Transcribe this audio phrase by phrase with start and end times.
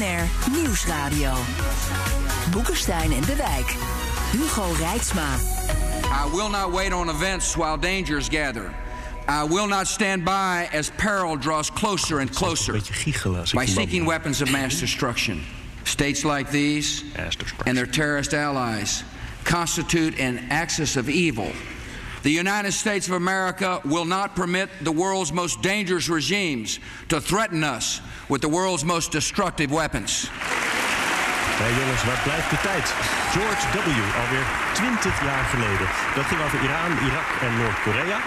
[0.00, 1.34] BNR Nieuwsradio.
[2.50, 3.76] Boekenstein en de Wijk.
[4.32, 5.36] Hugo Reitsma.
[6.04, 8.74] I will not wait on events while dangers gather.
[9.28, 13.38] I will not stand by as peril draws closer and closer Beetje giechelen.
[13.38, 15.42] als ik by die seeking weapons of mass destruction.
[15.82, 17.04] States like these
[17.66, 19.04] and their terrorist allies
[19.44, 21.52] constitute an axis of evil.
[22.22, 26.78] The United States of America will not permit the world's most dangerous regimes
[27.08, 30.30] to threaten us with the world's most destructive weapons.
[31.60, 32.86] Hé jongens, waar blijft de tijd?
[33.34, 33.88] George W.
[34.20, 35.86] alweer 20 jaar geleden.
[36.14, 38.18] Dat ging over Iran, Irak en Noord-Korea.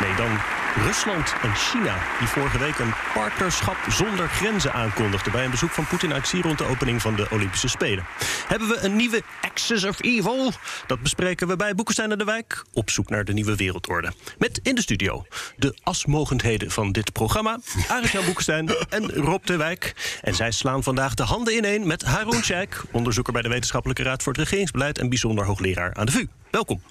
[0.00, 0.32] Nee, dan
[0.76, 5.86] Rusland en China, die vorige week een partnerschap zonder grenzen aankondigden bij een bezoek van
[5.86, 8.06] Poetin uit Xi rond de opening van de Olympische Spelen.
[8.46, 10.52] Hebben we een nieuwe Axis of Evil?
[10.86, 14.12] Dat bespreken we bij Boekenstein en de Wijk op zoek naar de nieuwe wereldorde.
[14.38, 15.24] Met in de studio
[15.56, 20.18] de asmogendheden van dit programma, Arendt-Jan Boekenstein en Rob de Wijk.
[20.22, 24.22] En zij slaan vandaag de handen ineen met Haroun Sheikh, onderzoeker bij de Wetenschappelijke Raad
[24.22, 26.26] voor het Regeringsbeleid en bijzonder hoogleraar aan de VU.
[26.50, 26.82] Welkom.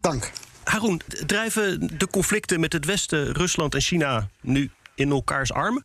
[0.00, 0.32] Dank.
[0.64, 5.84] Haroun, drijven de conflicten met het Westen, Rusland en China nu in elkaars armen?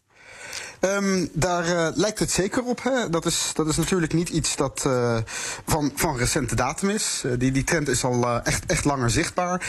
[0.80, 2.84] Ehm, daar eh, lijkt het zeker op.
[2.84, 3.10] Hè.
[3.10, 5.18] Dat, is, dat is natuurlijk niet iets dat eh,
[5.66, 7.22] van, van recente datum is.
[7.26, 9.66] Eh, die, die trend is al echt, echt langer zichtbaar.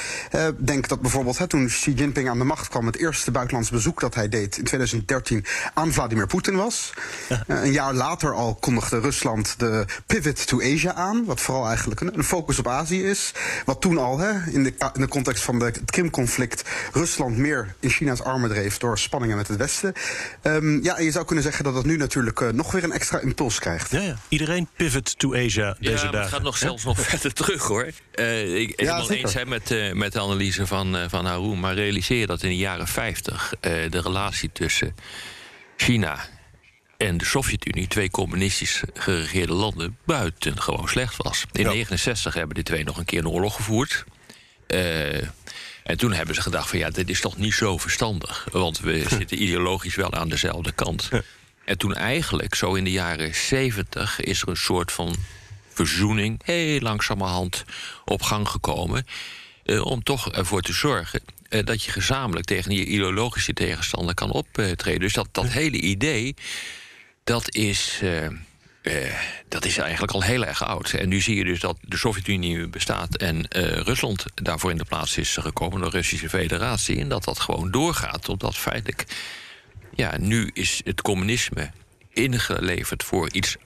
[0.56, 2.86] Denk dat bijvoorbeeld hè, toen Xi Jinping aan de macht kwam...
[2.86, 6.92] het eerste buitenlands bezoek dat hij deed in 2013 aan Vladimir Poetin was.
[7.28, 11.24] Eh, een jaar later al kondigde Rusland de pivot to Asia aan...
[11.24, 13.32] wat vooral eigenlijk een, een focus op Azië is.
[13.64, 16.62] Wat toen al hè, in, de, in de context van de, het Krim-conflict...
[16.92, 19.92] Rusland meer in China's armen dreef door spanningen met het Westen.
[20.42, 22.92] Ehm, ja, en je zou kunnen zeggen dat dat nu natuurlijk eh, nog weer een
[22.92, 23.90] extra impuls krijgt.
[23.90, 24.16] Ja, ja.
[24.28, 26.20] Iedereen pivot to Asia deze ja, dagen.
[26.20, 27.90] het gaat nog zelfs nog verder terug hoor.
[28.12, 29.24] Eh, ik ik ben Ja, het wel zeker.
[29.24, 31.60] eens hè, met, eh, met de analyse van, eh, van Haroon.
[31.60, 34.94] Maar realiseer je dat in de jaren 50 eh, de relatie tussen
[35.76, 36.18] China
[36.96, 41.40] en de Sovjet-Unie, twee communistisch geregeerde landen, buitengewoon slecht was.
[41.52, 44.04] In 1969 hebben die twee nog een keer een oorlog gevoerd.
[45.88, 48.48] En toen hebben ze gedacht van ja, dit is toch niet zo verstandig.
[48.52, 51.08] Want we zitten ideologisch wel aan dezelfde kant.
[51.64, 55.16] En toen eigenlijk, zo in de jaren 70, is er een soort van
[55.68, 56.40] verzoening...
[56.44, 57.64] heel langzamerhand
[58.04, 59.06] op gang gekomen...
[59.64, 64.30] eh, om toch ervoor te zorgen eh, dat je gezamenlijk tegen je ideologische tegenstander kan
[64.30, 65.00] optreden.
[65.00, 66.34] Dus dat, dat hele idee,
[67.24, 67.98] dat is...
[68.02, 68.28] eh,
[68.82, 68.94] eh,
[69.48, 70.92] dat is eigenlijk al heel erg oud.
[70.92, 74.84] En nu zie je dus dat de Sovjet-Unie bestaat en eh, Rusland daarvoor in de
[74.84, 77.00] plaats is gekomen, de Russische Federatie.
[77.00, 79.04] En dat dat gewoon doorgaat, omdat feitelijk.
[79.94, 81.70] Ja, nu is het communisme
[82.12, 83.56] ingeleverd voor iets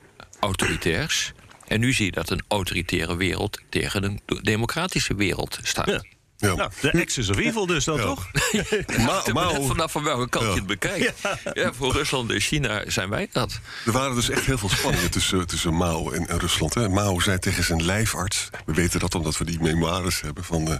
[0.40, 1.32] autoritairs.
[1.66, 6.04] En nu zie je dat een autoritaire wereld tegen een democratische wereld staat.
[6.42, 6.54] Ja.
[6.54, 8.28] Nou, de Axis of Evil dus dan, toch?
[8.52, 11.12] Ma- Het is Mao- net vanaf van welke kant je het bekijkt.
[11.54, 11.72] Ja.
[11.72, 13.60] voor Rusland en China zijn wij dat.
[13.86, 16.74] Er waren dus echt heel veel spanningen tussen, tussen Mao en, en Rusland.
[16.74, 16.88] Hè.
[16.88, 20.44] Mao zei tegen zijn lijfarts, we weten dat omdat we die memoires hebben...
[20.44, 20.76] van eh,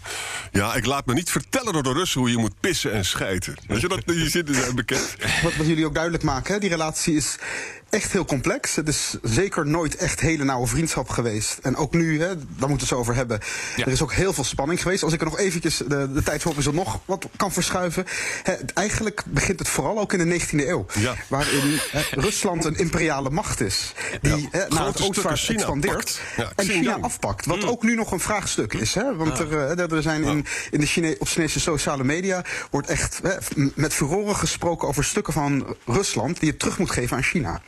[0.52, 3.54] ja, ik laat me niet vertellen door de Russen hoe je moet pissen en schijten.
[3.66, 5.16] Weet je, dat, die zinnen zijn bekend.
[5.42, 7.36] Wat, wat jullie ook duidelijk maken, hè, die relatie is
[7.92, 8.74] echt heel complex.
[8.76, 11.58] Het is zeker nooit echt hele nauwe vriendschap geweest.
[11.62, 13.40] En ook nu, hè, daar moeten we het zo over hebben.
[13.76, 13.84] Ja.
[13.84, 15.02] Er is ook heel veel spanning geweest.
[15.02, 18.04] Als ik er nog eventjes de, de tijdshorizon nog wat kan verschuiven.
[18.42, 20.86] Hè, eigenlijk begint het vooral ook in de 19e eeuw.
[20.94, 21.14] Ja.
[21.28, 23.92] Waarin hè, Rusland een imperiale macht is.
[24.20, 26.20] Die hè, naar Grote het China expandeert.
[26.36, 27.46] Ja, en China afpakt.
[27.46, 28.94] Wat ook nu nog een vraagstuk is.
[28.94, 29.16] Hè?
[29.16, 32.44] Want er, eh, er, er zijn in, in de Chine op Chinese sociale media...
[32.70, 33.34] wordt echt hè,
[33.74, 36.40] met furoren gesproken over stukken van Rusland...
[36.40, 37.62] die het terug moet geven aan China.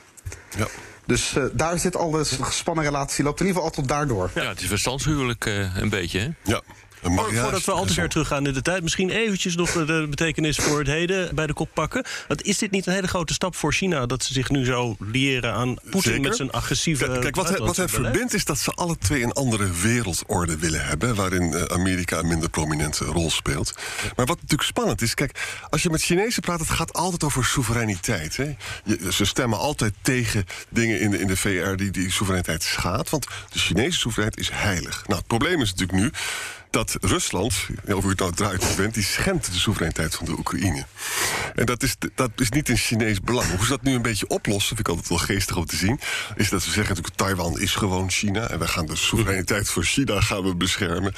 [0.56, 0.66] Ja.
[1.06, 3.24] Dus eh, daar zit al de gespannen relatie.
[3.24, 4.30] Loopt in ieder geval al tot daardoor.
[4.34, 6.18] Ja, het is verstandshuwelijk eh, een beetje.
[6.18, 6.28] Hè?
[6.42, 6.60] Ja.
[7.04, 10.06] Voor- mariage- Voordat we al te ver teruggaan in de tijd, misschien eventjes nog de-
[10.10, 12.04] betekenis voor het heden bij de kop pakken.
[12.28, 14.96] Want is dit niet een hele grote stap voor China dat ze zich nu zo
[14.98, 17.04] liëren aan Poetin met zijn agressieve.
[17.06, 20.56] Kijk, kijk, wat, hij, wat hij verbindt is dat ze alle twee een andere wereldorde
[20.58, 21.14] willen hebben...
[21.14, 23.74] waarin eh, Amerika een minder prominente rol speelt.
[24.16, 25.14] Maar wat natuurlijk spannend is...
[25.14, 25.38] kijk,
[25.70, 28.36] als je met Chinezen praat, het gaat altijd over soevereiniteit.
[28.36, 28.54] Hè?
[28.84, 33.10] Je- ze stemmen altijd tegen dingen in de, in de VR die die soevereiniteit schaadt...
[33.10, 35.02] want de Chinese soevereiniteit is heilig.
[35.06, 36.10] Nou, het probleem is natuurlijk nu...
[36.74, 37.54] dat Rusland,
[37.86, 40.84] of u het nou draait of bent, die schendt de soevereiniteit van de Oekraïne.
[41.54, 43.50] En dat is, dat is niet in Chinees belang.
[43.50, 46.00] Hoe ze dat nu een beetje oplossen, vind ik altijd wel geestig om te zien,
[46.36, 49.84] is dat ze zeggen natuurlijk Taiwan is gewoon China en wij gaan de soevereiniteit voor
[49.84, 51.14] China gaan we beschermen.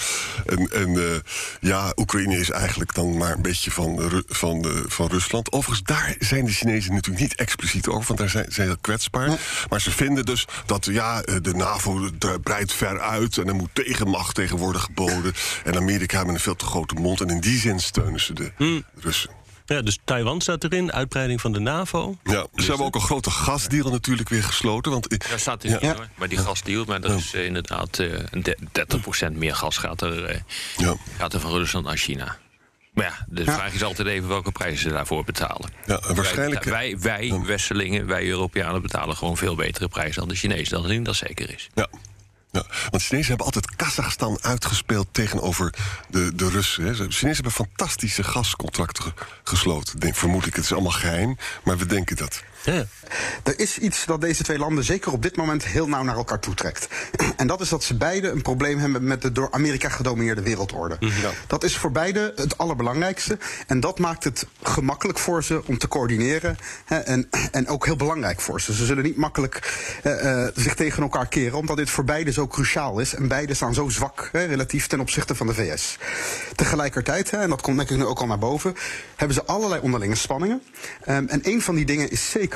[0.47, 1.20] En, en eh,
[1.61, 5.52] ja, Oekraïne is eigenlijk dan maar een beetje van, Ru- van, van Rusland.
[5.52, 9.38] Overigens, daar zijn de Chinezen natuurlijk niet expliciet over, want daar zijn ze heel kwetsbaar.
[9.69, 12.11] Maar ze vinden dus dat ja, eh, de NAVO
[12.43, 15.35] breidt ver uit en er moet tegenmacht tegen worden geboden.
[15.64, 17.20] En Amerika met een veel te grote mond.
[17.20, 19.31] En in die zin steunen ze de Russen.
[19.66, 22.16] Ja, dus Taiwan staat erin, uitbreiding van de NAVO.
[22.25, 24.93] Ja, ze hebben ook een grote gasdeal natuurlijk weer gesloten.
[24.93, 25.78] Want Daar staat dus Ja.
[25.81, 26.84] niet hoor, maar die gasdeal.
[26.84, 30.40] Maar er is eh, inderdaad eh, een de- 30% meer gas gaat er, eh,
[30.76, 32.37] ja, gaat er van Rusland naar China.
[32.94, 35.70] Maar ja, de vraag is altijd even welke prijzen ze daarvoor betalen.
[35.87, 36.64] ja, waarschijnlijk.
[36.64, 40.82] Wij, wij, wij Westelingen, wij Europeanen betalen gewoon veel betere prijzen dan de Chinezen.
[40.82, 41.69] Dat dat zeker is.
[41.75, 41.88] Ja.
[42.56, 45.75] Ja, want Chinezen hebben altijd Kazachstan uitgespeeld tegenover
[46.08, 46.85] de, de Russen.
[46.85, 46.94] Hè.
[46.94, 49.12] Ze- Chinezen hebben fantastische gascontracten ge-
[49.44, 49.99] gesloten.
[49.99, 52.43] Denk, vermoed het is allemaal geheim, maar we denken dat.
[52.66, 52.86] Ja.
[53.42, 56.40] Er is iets dat deze twee landen zeker op dit moment heel nauw naar elkaar
[56.40, 56.88] toetrekt.
[57.36, 60.96] En dat is dat ze beide een probleem hebben met de door Amerika gedomineerde wereldorde.
[60.98, 61.30] Ja.
[61.46, 63.38] Dat is voor beide het allerbelangrijkste.
[63.66, 66.56] En dat maakt het gemakkelijk voor ze om te coördineren.
[66.84, 68.74] Hè, en, en ook heel belangrijk voor ze.
[68.74, 69.72] Ze zullen niet makkelijk
[70.02, 73.14] eh, eh, zich tegen elkaar keren, omdat dit voor beide zo cruciaal is.
[73.14, 75.98] En beide staan zo zwak hè, relatief ten opzichte van de VS.
[76.54, 78.74] Tegelijkertijd, hè, en dat komt denk ik nu ook al naar boven,
[79.16, 80.62] hebben ze allerlei onderlinge spanningen.
[81.04, 82.56] Ehm, en een van die dingen is zeker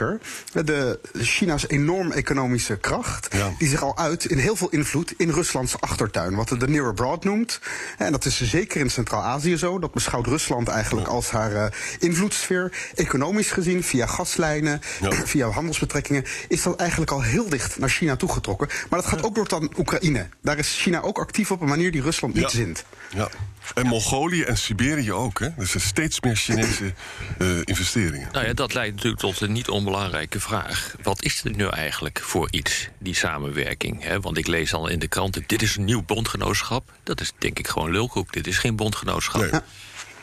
[0.52, 3.28] de China's enorm economische kracht.
[3.34, 3.52] Ja.
[3.58, 6.34] Die zich al uit in heel veel invloed in Ruslands achtertuin.
[6.34, 7.60] Wat het de Near Abroad noemt.
[7.98, 9.78] En dat is zeker in Centraal-Azië zo.
[9.78, 11.64] Dat beschouwt Rusland eigenlijk als haar eh,
[11.98, 12.72] invloedssfeer.
[12.94, 15.12] Economisch gezien, via gaslijnen, Ja.
[15.32, 18.68] via handelsbetrekkingen, is dat eigenlijk al heel dicht naar China toegetrokken.
[18.88, 20.28] Maar dat gaat ook door dan Oekraïne.
[20.42, 22.48] Daar is China ook actief op een manier die Rusland niet Ja.
[22.48, 22.84] zint.
[23.14, 23.28] Ja.
[23.74, 25.38] En Mongolië en Siberië ook.
[25.38, 25.48] Hè.
[25.56, 26.94] Dus er zijn steeds meer Chinese
[27.38, 28.28] eh, investeringen.
[28.32, 30.94] Nou ja, dat leidt natuurlijk tot een niet onbelangrijke vraag.
[31.02, 34.02] Wat is het nu eigenlijk voor iets, die samenwerking?
[34.02, 34.20] Hè?
[34.20, 36.92] Want ik lees al in de kranten, dit is een nieuw bondgenootschap.
[37.02, 38.32] Dat is denk ik gewoon lulkoek.
[38.32, 39.50] Dit is geen bondgenootschap.
[39.50, 39.60] Nee.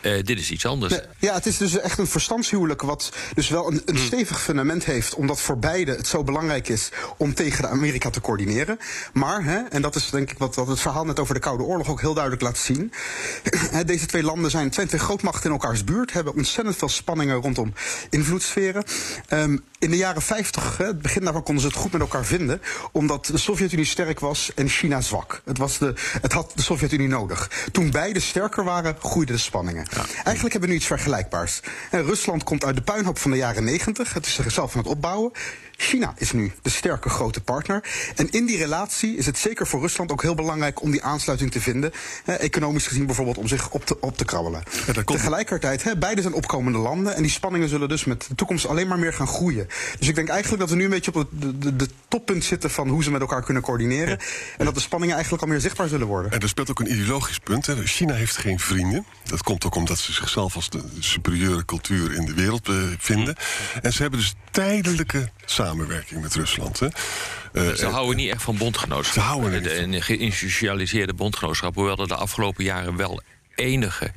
[0.02, 0.94] Eh, dit is iets anders.
[0.94, 4.86] Nee, Ja, het is dus echt een verstandshuwelijk wat dus wel een, een stevig fundament
[4.86, 8.80] heeft, omdat voor beide het zo belangrijk is om tegen de Amerika te coördineren.
[9.14, 11.64] Maar, hè, en dat is denk ik wat, wat het verhaal net over de Koude
[11.64, 12.94] Oorlog ook heel duidelijk laat zien.
[13.86, 17.74] deze twee landen zijn twee, twee grootmachten in elkaars buurt, hebben ontzettend veel spanningen rondom
[18.10, 18.84] invloedssferen.
[19.28, 22.26] Ehm, in de jaren 50, hè, het begin daarvan konden ze het goed met elkaar
[22.26, 22.62] vinden,
[22.92, 25.42] omdat de Sovjet-Unie sterk was en China zwak.
[25.46, 27.50] Het, was de, het had de Sovjet-Unie nodig.
[27.72, 29.87] Toen beide sterker waren, groeiden de spanningen.
[29.96, 31.60] Eigenlijk hebben we nu iets vergelijkbaars.
[31.92, 34.14] En Rusland komt uit de puinhoop van de jaren 90.
[34.14, 35.32] Het is zichzelf aan het opbouwen.
[35.78, 37.84] China is nu de sterke grote partner.
[38.16, 41.52] En in die relatie is het zeker voor Rusland ook heel belangrijk om die aansluiting
[41.52, 41.92] te vinden.
[42.26, 44.64] Economisch gezien bijvoorbeeld om zich op te, op te krabbelen.
[44.94, 47.16] Ja, Tegelijkertijd, hè, beide zijn opkomende landen.
[47.16, 49.68] En die spanningen zullen dus met de toekomst alleen maar meer gaan groeien.
[50.00, 52.44] Dus ik denk eigenlijk dat we nu een beetje op het de, de, de toppunt
[52.44, 54.20] zitten van hoe ze met elkaar kunnen coördineren.
[54.58, 56.32] En dat de spanningen eigenlijk al meer zichtbaar zullen worden.
[56.32, 57.66] En er speelt ook een ideologisch punt.
[57.66, 57.86] Hè.
[57.86, 59.06] China heeft geen vrienden.
[59.24, 63.36] Dat komt ook omdat ze zichzelf als de superieure cultuur in de wereld eh, vinden.
[63.82, 65.30] En ze hebben dus tijdelijke
[65.68, 66.80] samenwerking met Rusland.
[66.80, 66.88] Hè.
[67.54, 69.14] Eh, Ze houden niet echt van bondgenootschap.
[69.24, 71.76] Ze houden niet De- Een geïnstitutionaliseerde bondgenootschap.
[71.76, 73.22] Hoewel er de afgelopen jaren wel
[73.56, 74.12] enige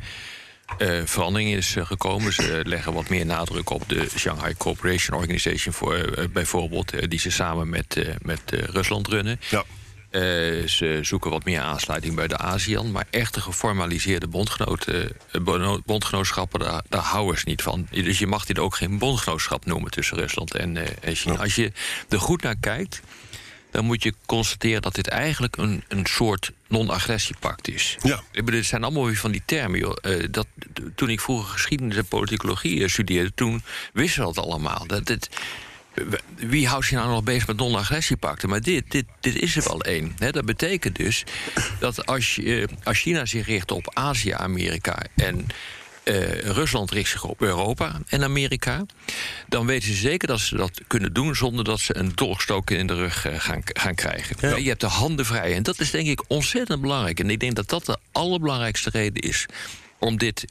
[0.78, 2.32] eh, verandering is eh, gekomen.
[2.32, 5.74] Ze leggen wat meer nadruk op de Shanghai Cooperation Organization...
[5.74, 9.40] Voor, eh, bijvoorbeeld, eh, die ze samen met, eh, met eh, Rusland runnen.
[9.48, 9.64] ja.
[10.10, 10.22] Eh,
[10.66, 12.90] ze zoeken wat meer aansluiting bij de ASEAN.
[12.90, 17.86] Maar echte geformaliseerde bondgenoten, eh, bondgenootschappen, daar, daar houden ze niet van.
[17.90, 21.36] Dus je mag dit ook geen bondgenootschap noemen tussen Rusland en, eh, en China.
[21.36, 21.72] Als je
[22.08, 23.00] er goed naar kijkt,
[23.70, 27.96] dan moet je constateren dat dit eigenlijk een, een soort non-agressiepact is.
[28.02, 28.22] Ja.
[28.32, 29.78] Ik bedoel, het zijn allemaal weer van die termen.
[29.78, 29.96] Joh.
[30.30, 30.46] Dat,
[30.94, 34.86] toen ik vroeger geschiedenis en politicologie studeerde, toen wisten we dat allemaal.
[34.86, 35.28] Dat dit,
[36.36, 38.48] wie houdt zich nou nog bezig met non-agressiepakten?
[38.48, 40.16] Maar dit, dit, dit is er wel één.
[40.16, 41.24] Dat betekent dus
[41.78, 45.46] dat als, je, als China zich richt op Azië, Amerika en
[46.02, 48.86] eh, Rusland richt zich op Europa en Amerika,
[49.48, 52.86] dan weten ze zeker dat ze dat kunnen doen zonder dat ze een dolkstoken in
[52.86, 54.62] de rug eh, gaan, gaan krijgen.
[54.62, 55.54] Je hebt de handen vrij.
[55.54, 57.20] En dat is denk ik ontzettend belangrijk.
[57.20, 59.46] En ik denk dat dat de allerbelangrijkste reden is
[59.98, 60.44] om dit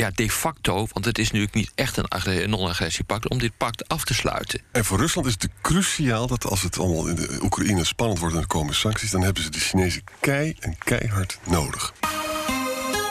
[0.00, 4.04] ja, de facto, want het is natuurlijk niet echt een non-agressiepact, om dit pact af
[4.04, 4.60] te sluiten.
[4.72, 8.34] En voor Rusland is het cruciaal dat als het allemaal in de Oekraïne spannend wordt
[8.34, 11.92] en er komen sancties, dan hebben ze de Chinezen kei en keihard nodig.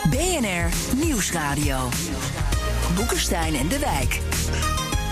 [0.09, 1.89] BNR Nieuwsradio.
[2.95, 4.19] Boekenstein en de Wijk.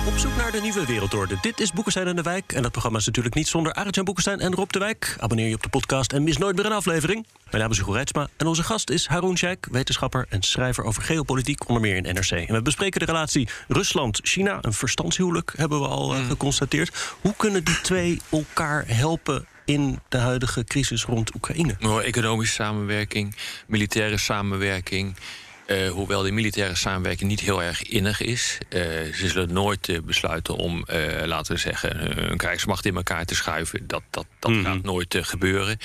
[0.07, 1.37] Op zoek naar de nieuwe wereldorde.
[1.41, 2.53] Dit is Boekenstein en de Wijk.
[2.53, 5.15] En dat programma is natuurlijk niet zonder Arjan Boekenstein en Rob de Wijk.
[5.19, 7.25] Abonneer je op de podcast en mis nooit meer een aflevering.
[7.49, 9.67] Mijn naam is Hugo Reitsma en onze gast is Haroun Sheikh...
[9.71, 12.31] wetenschapper en schrijver over geopolitiek, onder meer in NRC.
[12.31, 14.57] En we bespreken de relatie Rusland-China.
[14.61, 17.15] Een verstandshuwelijk hebben we al uh, geconstateerd.
[17.21, 21.75] Hoe kunnen die twee elkaar helpen in de huidige crisis rond Oekraïne?
[21.79, 23.35] Nou, economische samenwerking,
[23.67, 25.15] militaire samenwerking...
[25.67, 28.57] Uh, hoewel die militaire samenwerking niet heel erg innig is.
[28.69, 28.81] Uh,
[29.13, 30.85] ze zullen nooit uh, besluiten om,
[31.25, 33.87] laten we zeggen, een krijgsmacht in elkaar te schuiven.
[33.87, 34.65] Dat, dat, dat mm -hmm.
[34.65, 35.77] gaat nooit gebeuren.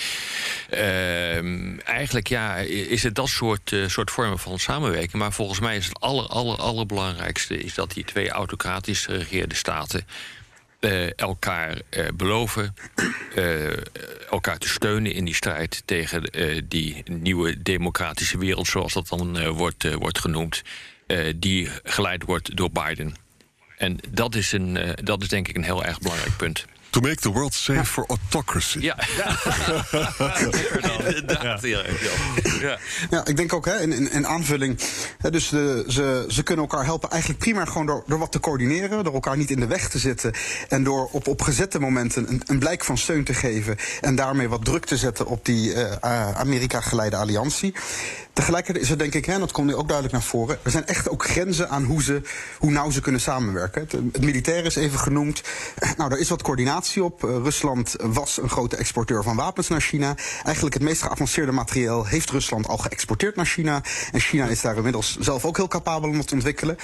[0.71, 5.13] Ehm, eigenlijk ja, is het dat soort, soort vormen van samenwerking.
[5.13, 7.59] Maar volgens mij is het aller, aller, allerbelangrijkste...
[7.59, 10.07] is dat die twee autocratisch geregeerde staten
[10.85, 12.75] uh, elkaar uh, beloven
[13.37, 13.71] uh,
[14.31, 16.31] elkaar te steunen in die strijd tegen
[16.69, 20.63] die nieuwe democratische wereld, zoals dat dan wordt, wordt genoemd,
[21.37, 23.15] die geleid wordt door Biden.
[23.77, 26.67] En dat is, een, dat is denk ik een heel erg belangrijk punt.
[26.93, 28.79] To make the world safe for autocracy.
[28.79, 28.97] Ja.
[31.07, 31.61] Inderdaad.
[31.73, 31.83] Ja.
[32.61, 32.79] Ja.
[33.11, 34.81] ja, ik denk ook hè, in, in, in aanvulling.
[35.19, 38.41] Hè, dus de, ze, ze kunnen elkaar helpen eigenlijk prima gewoon door, door wat te
[38.41, 39.05] coördineren.
[39.05, 40.33] Door elkaar niet in de weg te zitten.
[40.69, 43.77] En door op, op gezette momenten een, een blijk van steun te geven.
[44.01, 45.93] En daarmee wat druk te zetten op die uh,
[46.35, 47.75] Amerika-geleide alliantie.
[48.33, 50.59] Tegelijkertijd is er denk ik, en dat komt nu ook duidelijk naar voren...
[50.63, 52.23] er zijn echt ook grenzen aan hoe, ze,
[52.59, 53.81] hoe nauw ze kunnen samenwerken.
[53.81, 55.43] Het, het militair is even genoemd.
[55.97, 57.25] Nou, daar is wat coördinatie op.
[57.25, 60.15] Uh, Rusland was een grote exporteur van wapens naar China.
[60.45, 63.83] Eigenlijk het meest geavanceerde materieel heeft Rusland al geëxporteerd naar China.
[64.13, 66.77] En China is daar inmiddels zelf ook heel capabel om te ontwikkelen.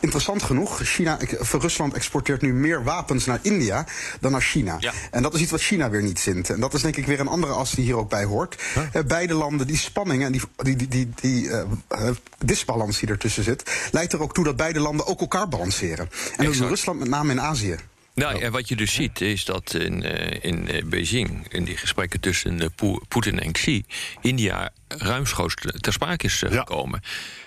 [0.00, 3.86] Interessant genoeg, China, voor Rusland exporteert nu meer wapens naar India
[4.20, 4.76] dan naar China.
[4.78, 4.92] Ja.
[5.10, 6.50] En dat is iets wat China weer niet zint.
[6.50, 8.62] En dat is denk ik weer een andere as die hier ook bij hoort.
[8.74, 8.82] Huh?
[8.92, 13.44] Uh, beide landen, die spanningen en die, die, die die, die uh, disbalans die ertussen
[13.44, 16.08] zit, leidt er ook toe dat beide landen ook elkaar balanceren.
[16.36, 17.76] En dat is Rusland met name in Azië.
[18.14, 22.20] Nou, en wat je dus ziet is dat in, uh, in Beijing, in die gesprekken
[22.20, 22.74] tussen
[23.08, 23.84] Poetin en Xi,
[24.20, 27.02] India ruimschoots ter sprake is gekomen.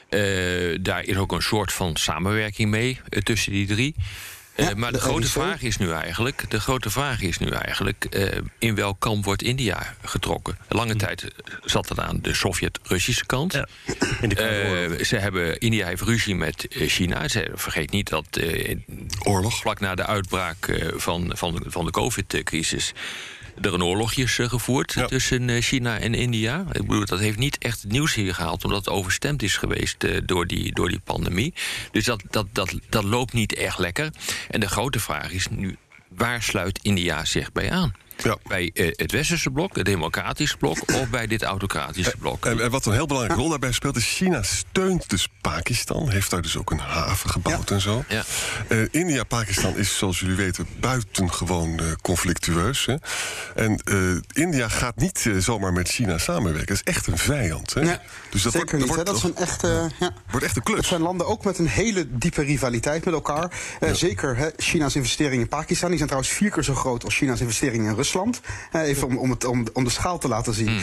[0.09, 0.77] Ja.
[0.81, 3.95] daar is ook een soort van samenwerking mee tussen die drie.
[4.59, 7.49] Ja, uh, maar de, de grote vraag is nu eigenlijk: de grote vraag is nu
[7.49, 8.27] eigenlijk uh,
[8.59, 10.57] in welk kamp wordt India getrokken?
[10.67, 10.97] Lange hm.
[10.97, 11.25] tijd
[11.63, 13.53] zat het aan de Sovjet-Russische kant.
[13.53, 13.67] Ja.
[14.21, 17.27] Uh, ze hebben India heeft ruzie met China.
[17.27, 18.39] Ze vergeet niet dat
[19.23, 22.93] oorlog vlak na de uitbraak van, van, van de COVID-crisis
[23.61, 25.05] er een oorlogje is gevoerd ja.
[25.05, 26.65] tussen China en India.
[26.71, 30.03] Ik bedoel, dat heeft niet echt het nieuws hier gehaald, omdat het overstemd is geweest
[30.03, 31.53] uh, door, die, door die pandemie.
[31.91, 34.09] Dus dat, dat, dat, dat loopt niet echt lekker.
[34.49, 37.93] En de grote vraag is nu: waar sluit India zich bij aan?
[38.23, 38.37] Ja.
[38.47, 42.45] Bij het westerse blok, het democratische blok, of bij dit autocratische blok.
[42.45, 46.09] En, en wat een heel belangrijke rol daarbij speelt, is China steunt dus Pakistan.
[46.09, 47.75] Heeft daar dus ook een haven gebouwd ja.
[47.75, 48.03] en zo.
[48.07, 48.23] Ja.
[48.67, 52.85] Uh, India-Pakistan is, zoals jullie weten, buitengewoon uh, conflictueus.
[52.85, 52.95] Hè?
[53.55, 53.81] En
[54.33, 56.67] India gaat niet zomaar met China samenwerken.
[56.67, 57.73] Dat is echt een vijand.
[57.73, 57.81] Hè?
[57.81, 59.05] Ja, dus dat zeker wordt, niet.
[59.05, 60.13] Dat, wordt, dat is een echte, ja.
[60.29, 60.77] wordt echt een klus.
[60.77, 63.51] Het zijn landen ook met een hele diepe rivaliteit met elkaar.
[63.91, 65.87] Zeker hè, China's investeringen in Pakistan.
[65.87, 68.41] Die zijn trouwens vier keer zo groot als China's investeringen in Rusland.
[68.71, 70.73] Even om, om, het, om, om de schaal te laten zien.
[70.73, 70.81] Mm.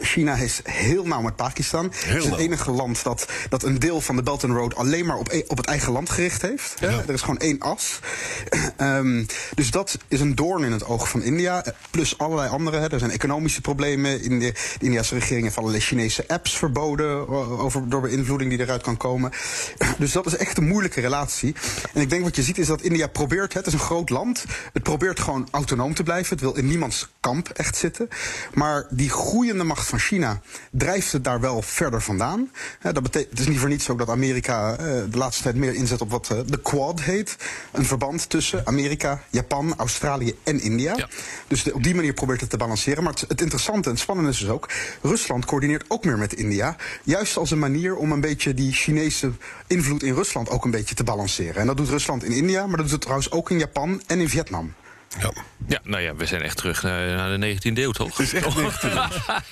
[0.00, 1.92] China is heel nauw met Pakistan.
[1.96, 5.06] Het is het enige land dat, dat een deel van de Belt and Road alleen
[5.06, 6.74] maar op, e op het eigen land gericht heeft.
[6.80, 6.88] Ja.
[6.88, 8.00] Er is gewoon één as.
[8.80, 11.64] um, dus dat is een doorn in het oog van India.
[11.90, 12.78] Plus allerlei andere.
[12.78, 12.88] Hè.
[12.88, 14.22] Er zijn economische problemen.
[14.22, 17.28] In de, de Indiase regering heeft allerlei Chinese apps verboden.
[17.58, 19.32] Over, door beïnvloeding die eruit kan komen.
[19.98, 21.54] Dus dat is echt een moeilijke relatie.
[21.92, 23.52] En ik denk wat je ziet is dat India probeert.
[23.52, 24.44] Hè, het is een groot land.
[24.72, 26.30] Het probeert gewoon autonoom te blijven.
[26.30, 28.08] Het wil in niemands kamp echt zitten.
[28.54, 32.50] Maar die groeiende macht van China drijft het daar wel verder vandaan.
[32.82, 34.78] Dat betekent, het is niet voor niets ook dat Amerika uh,
[35.10, 37.36] de laatste tijd meer inzet op wat uh, de Quad heet.
[37.72, 40.96] Een verband tussen Amerika, Japan, Australië en India.
[40.96, 41.08] Ja.
[41.48, 43.02] Dus de, op die manier probeert het te balanceren.
[43.02, 44.68] Maar het, het interessante en het spannende is dus ook...
[45.02, 46.76] Rusland coördineert ook meer met India.
[47.02, 49.32] Juist als een manier om een beetje die Chinese
[49.66, 51.56] invloed in Rusland ook een beetje te balanceren.
[51.60, 54.20] En dat doet Rusland in India, maar dat doet het trouwens ook in Japan en
[54.20, 54.74] in Vietnam.
[55.20, 55.32] Ja.
[55.68, 58.16] ja, nou ja, we zijn echt terug naar, naar de 19e eeuw, toch?
[58.16, 59.02] Het is echt 19e eeuw.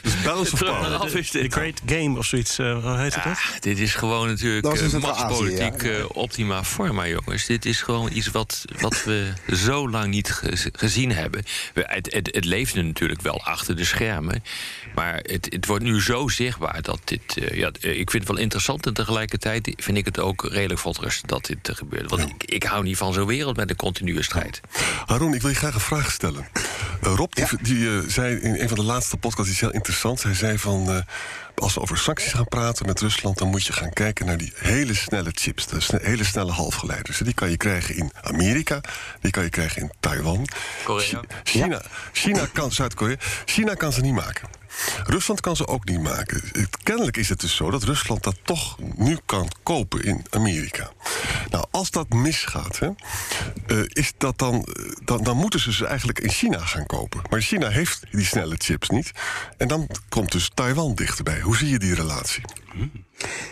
[0.03, 1.23] Dus Balance of Power.
[1.23, 3.63] The Great Game of zoiets, uh, hoe heet ja, het?
[3.63, 5.89] Dit is gewoon natuurlijk uh, machtspolitiek ja.
[5.91, 7.47] uh, optima forma, jongens.
[7.47, 11.45] Dit is gewoon iets wat, wat we zo lang niet ge gezien hebben.
[11.75, 14.43] We, het, het, het leefde natuurlijk wel achter de schermen.
[14.95, 17.23] Maar het, het wordt nu zo zichtbaar dat dit...
[17.53, 21.47] ja, ik vind het wel interessant en tegelijkertijd vind ik het ook redelijk verontrustend dat
[21.47, 22.11] dit gebeurt.
[22.11, 24.61] Want ik, ik hou niet van zo'n wereld met een continue strijd.
[25.07, 26.47] Haroon, ik wil je graag een vraag stellen.
[27.07, 30.23] Uh, Rob die, die uh, zei in een van de laatste podcasts iets heel interessants.
[30.23, 30.99] Hij zei van, uh,
[31.55, 33.39] als we over sancties gaan praten met Rusland...
[33.39, 35.67] dan moet je gaan kijken naar die hele snelle chips.
[35.67, 37.19] De sne hele snelle halfgeleiders.
[37.19, 38.81] Die kan je krijgen in Amerika,
[39.21, 40.49] die kan je krijgen in Taiwan.
[40.85, 41.21] Korea.
[41.43, 41.83] China,
[42.13, 44.49] China kan, Zuid-Korea, China kan ze niet maken.
[45.05, 46.43] Rusland kan ze ook niet maken.
[46.83, 50.93] Kennelijk is het dus zo dat Rusland dat toch nu kan kopen in Amerika.
[51.51, 52.89] Nou, als dat misgaat, hè,
[53.67, 54.67] uh, is dat dan,
[55.05, 57.23] dan, dan moeten ze ze eigenlijk in China gaan kopen.
[57.31, 59.13] Maar China heeft die snelle chips niet.
[59.57, 61.41] En dan komt dus Taiwan dichterbij.
[61.41, 62.43] Hoe zie je die relatie?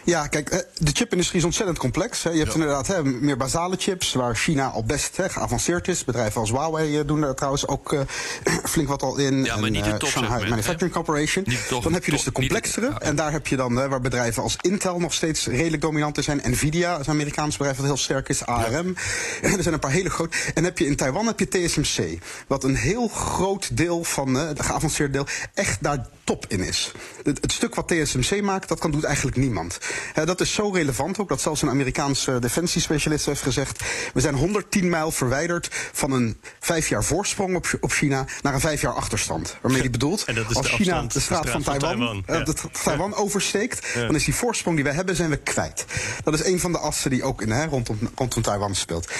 [0.04, 2.22] Ja, kijk, eh, de chipindustrie is ontzettend complex.
[2.22, 6.04] Je hebt inderdaad hè, meer basale chips, waar China al best hè, geavanceerd is.
[6.04, 8.00] Bedrijven als Huawei eh, doen daar trouwens ook uh,
[8.64, 9.44] flink wat al in.
[9.44, 11.46] Ja, maar niet de top, Shanghai Manufacturing Corporation.
[11.68, 12.92] Top, dan heb je dus de complexere.
[12.98, 16.40] En daar heb je dan, waar bedrijven als Intel nog steeds redelijk dominant zijn.
[16.44, 18.46] Nvidia is een Amerikaans bedrijf dat heel sterk is.
[18.46, 18.96] ARM.
[19.42, 19.48] Ja.
[19.56, 20.36] er zijn een paar hele grote.
[20.54, 22.18] En heb je in Taiwan heb je TSMC.
[22.46, 26.92] Wat een heel groot deel van, het geavanceerde deel, echt daar top in is.
[27.24, 29.78] Het, het, stuk wat TSMC maakt, dat kan doet eigenlijk niemand.
[30.12, 33.82] He, dat is zo relevant ook, dat zelfs een Amerikaanse defensiespecialist heeft gezegd...
[34.14, 38.24] we zijn 110 mijl verwijderd van een vijf jaar voorsprong op, op China...
[38.42, 39.56] naar een vijf jaar achterstand.
[39.60, 41.72] Waarmee hij bedoelt, en dat is als de China afstand, de straat, de straat van,
[41.72, 43.86] van Taiwan, Taiwan, uh, de Taiwan oversteekt...
[43.94, 44.06] Ja.
[44.06, 45.84] dan is die voorsprong die wij hebben, zijn we kwijt.
[46.24, 49.10] Dat is een van de assen die ook in, he, rondom, rondom Taiwan speelt.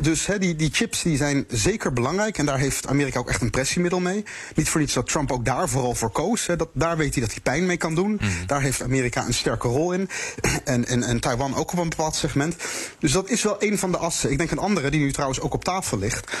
[0.00, 2.38] Dus he, die, die chips die zijn zeker belangrijk...
[2.38, 4.24] en daar heeft Amerika ook echt een pressiemiddel mee.
[4.54, 6.46] Niet voor niets dat Trump ook daar vooral voor koos...
[6.46, 8.10] Dat, daar weet hij dat hij pijn mee kan doen.
[8.10, 8.46] Mm.
[8.46, 10.08] Daar heeft Amerika een sterke rol in.
[10.64, 12.56] En, en, en Taiwan ook op een bepaald segment.
[12.98, 14.30] Dus dat is wel een van de assen.
[14.30, 16.32] Ik denk een andere, die nu trouwens ook op tafel ligt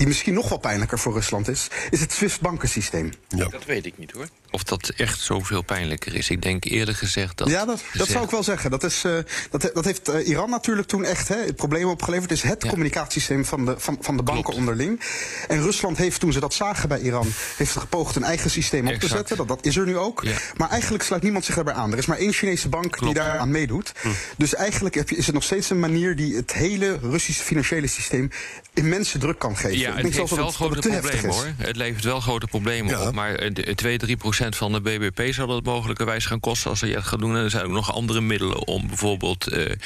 [0.00, 3.12] die misschien nog wel pijnlijker voor Rusland is, is het SWIFT-bankensysteem.
[3.28, 3.48] Ja.
[3.48, 4.28] Dat weet ik niet hoor.
[4.50, 6.30] Of dat echt zoveel pijnlijker is.
[6.30, 7.48] Ik denk eerder gezegd dat.
[7.48, 8.70] Ja, dat, dat zou ik wel zeggen.
[8.70, 9.18] Dat, is, uh,
[9.50, 12.30] dat, dat heeft uh, Iran natuurlijk toen echt hè, het probleem opgeleverd.
[12.30, 12.68] Het is het ja.
[12.68, 14.58] communicatiesysteem van de, van, van de banken Klopt.
[14.58, 15.00] onderling.
[15.48, 18.94] En Rusland heeft, toen ze dat zagen bij Iran, heeft gepoogd een eigen systeem op
[18.94, 19.36] te zetten.
[19.36, 20.22] Dat, dat is er nu ook.
[20.22, 20.36] Ja.
[20.56, 21.92] Maar eigenlijk sluit niemand zich daarbij aan.
[21.92, 23.14] Er is maar één Chinese bank Klopt.
[23.14, 23.92] die daar aan meedoet.
[24.00, 24.08] Hm.
[24.36, 27.86] Dus eigenlijk heb je, is het nog steeds een manier die het hele Russische financiële
[27.86, 28.30] systeem
[28.74, 29.78] immense druk kan geven.
[29.78, 31.46] Ja, het heeft wel grote problemen hoor.
[31.56, 33.06] Het levert wel grote problemen Ja.
[33.08, 33.14] op.
[33.14, 36.90] Maar eh, 2, 3 procent van de BBP zal het mogelijkerwijs gaan kosten als ze
[36.90, 37.36] dat gaan doen.
[37.36, 39.76] En er zijn ook nog andere middelen om bijvoorbeeld eh, eh,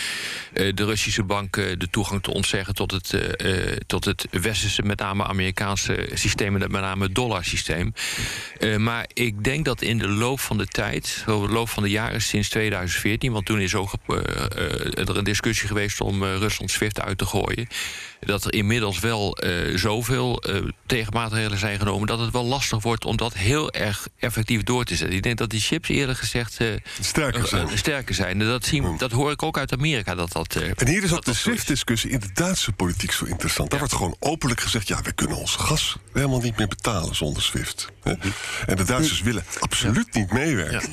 [0.53, 4.99] de Russische banken de toegang te ontzeggen tot het, eh, eh, tot het westerse, met
[4.99, 7.95] name Amerikaanse systeem, en met name het dollarsysteem.
[8.59, 11.83] Eh, maar ik denk dat in de loop van de tijd, over de loop van
[11.83, 16.23] de jaren sinds 2014, want toen is ook eh, eh, er een discussie geweest om
[16.23, 17.69] eh, Rusland SWIFT uit te gooien
[18.27, 22.07] dat er inmiddels wel uh, zoveel uh, tegenmaatregelen zijn genomen...
[22.07, 25.17] dat het wel lastig wordt om dat heel erg effectief door te zetten.
[25.17, 26.69] Ik denk dat die chips eerlijk gezegd uh,
[27.01, 27.79] sterker zijn.
[27.79, 28.39] sterker zijn.
[28.39, 30.15] Dat, zien, dat hoor ik ook uit Amerika.
[30.15, 31.41] Dat dat, en hier is ook dat de.
[31.41, 33.71] SWIFT-discussie in de Duitse politiek zo interessant.
[33.71, 33.87] Daar Ja.
[33.87, 34.89] wordt gewoon openlijk gezegd...
[34.89, 37.89] ja, we kunnen ons gas helemaal niet meer betalen zonder SWIFT.
[38.03, 38.13] Hè?
[38.67, 40.91] En de Duitsers willen absoluut niet meewerken.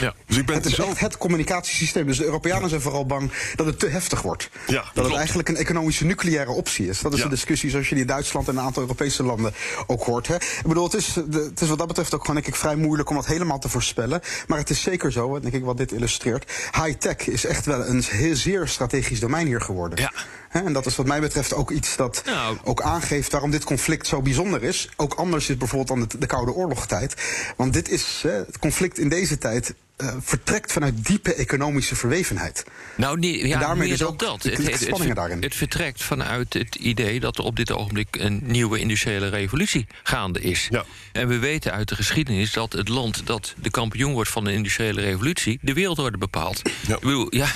[0.00, 0.14] Ja.
[0.26, 0.88] Dus ik ben Het is zo...
[0.88, 2.06] echt het communicatiesysteem.
[2.06, 4.48] Dus de Europeanen zijn vooral bang dat het te heftig wordt.
[4.66, 5.16] Ja, dat het klopt.
[5.16, 7.00] eigenlijk een economische nucleaire optie is.
[7.00, 7.24] Dat is Ja.
[7.24, 9.54] de discussie zoals je die in Duitsland en een aantal Europese landen
[9.86, 10.26] ook hoort.
[10.26, 10.34] Hè.
[10.34, 13.10] Ik bedoel, het is, het is wat dat betreft ook gewoon denk ik, vrij moeilijk
[13.10, 14.20] om dat helemaal te voorspellen.
[14.46, 16.52] Maar het is zeker zo, denk ik, wat dit illustreert.
[16.84, 19.98] High-tech is echt wel een heel zeer strategisch domein hier geworden.
[20.00, 20.12] Ja.
[20.52, 22.56] En dat is wat mij betreft ook iets dat Nou.
[22.64, 24.88] ook aangeeft waarom dit conflict zo bijzonder is.
[24.96, 27.14] Ook anders is bijvoorbeeld dan de, de Koude Oorlogstijd.
[27.56, 32.64] Want dit is, hè, het conflict in deze tijd eh, vertrekt vanuit diepe economische verwevenheid.
[32.96, 34.42] Nou, nee, ja, En daarmee meer dus ook dat.
[34.42, 35.42] de Het, het, spanningen het, daarin.
[35.42, 40.40] het vertrekt vanuit het idee dat er op dit ogenblik een nieuwe industriële revolutie gaande
[40.40, 40.66] is.
[40.70, 40.84] Ja.
[41.12, 44.52] En we weten uit de geschiedenis dat het land dat de kampioen wordt van de
[44.52, 46.62] industriële revolutie de wereldorde bepaalt.
[46.86, 46.94] Ja.
[46.94, 47.48] Ik bedoel, ja,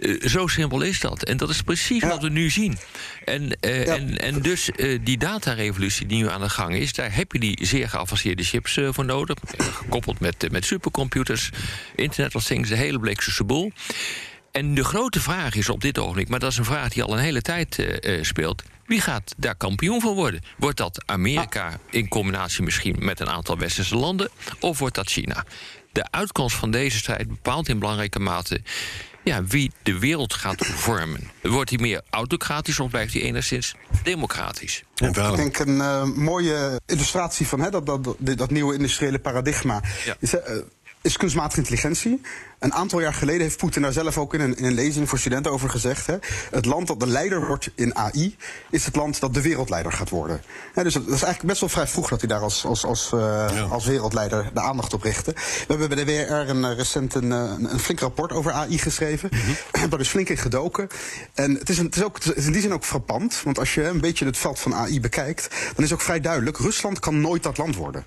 [0.00, 1.22] eh, zo simpel is dat.
[1.22, 2.08] En dat is precies Ja.
[2.08, 2.78] wat we nu zien.
[3.24, 3.94] En, eh, Ja.
[3.94, 7.38] en, en dus eh, die datarevolutie die nu aan de gang is, daar heb je
[7.38, 9.36] die zeer geavanceerde chips eh, voor nodig.
[9.56, 11.50] Gekoppeld met, met supercomputers,
[11.94, 13.72] Internet of Things, de hele Bleekse boel.
[14.52, 17.12] En de grote vraag is op dit ogenblik, maar dat is een vraag die al
[17.12, 17.86] een hele tijd
[18.20, 18.62] speelt.
[18.86, 20.42] Wie gaat daar kampioen van worden?
[20.56, 24.30] Wordt dat Amerika in combinatie misschien met een aantal westerse landen?
[24.60, 25.44] Of wordt dat China?
[25.92, 28.60] De uitkomst van deze strijd bepaalt in belangrijke mate
[29.24, 31.30] ja, wie de wereld gaat vormen.
[31.42, 34.82] Wordt hij meer autocratisch of blijft hij enigszins democratisch?
[34.94, 39.18] En Ik denk een eh, mooie illustratie van hè, dat, dat, dat, dat nieuwe industriële
[39.18, 39.82] paradigma.
[40.04, 40.16] Ja.
[40.18, 40.56] Is, eh,
[41.02, 42.20] is kunstmatige intelligentie.
[42.58, 45.18] Een aantal jaar geleden heeft Poetin daar zelf ook in een, in een lezing voor
[45.18, 46.06] studenten over gezegd.
[46.06, 46.16] Hè.
[46.50, 48.36] Het land dat de leider wordt in AI
[48.70, 50.42] is het land dat de wereldleider gaat worden.
[50.74, 53.10] Hè, dus dat is eigenlijk best wel vrij vroeg dat hij daar als, als, als,
[53.14, 55.32] uh, als wereldleider de aandacht op richtte.
[55.32, 59.28] We hebben bij de WR een, recent een, een, een flink rapport over AI geschreven.
[59.32, 59.88] Mm -hmm.
[59.90, 60.88] Daar is flink in gedoken.
[61.34, 63.40] En het is, een, het, is ook, het is in die zin ook frappant.
[63.44, 66.58] Want als je een beetje het veld van AI bekijkt, dan is ook vrij duidelijk:
[66.58, 68.04] Rusland kan nooit dat land worden.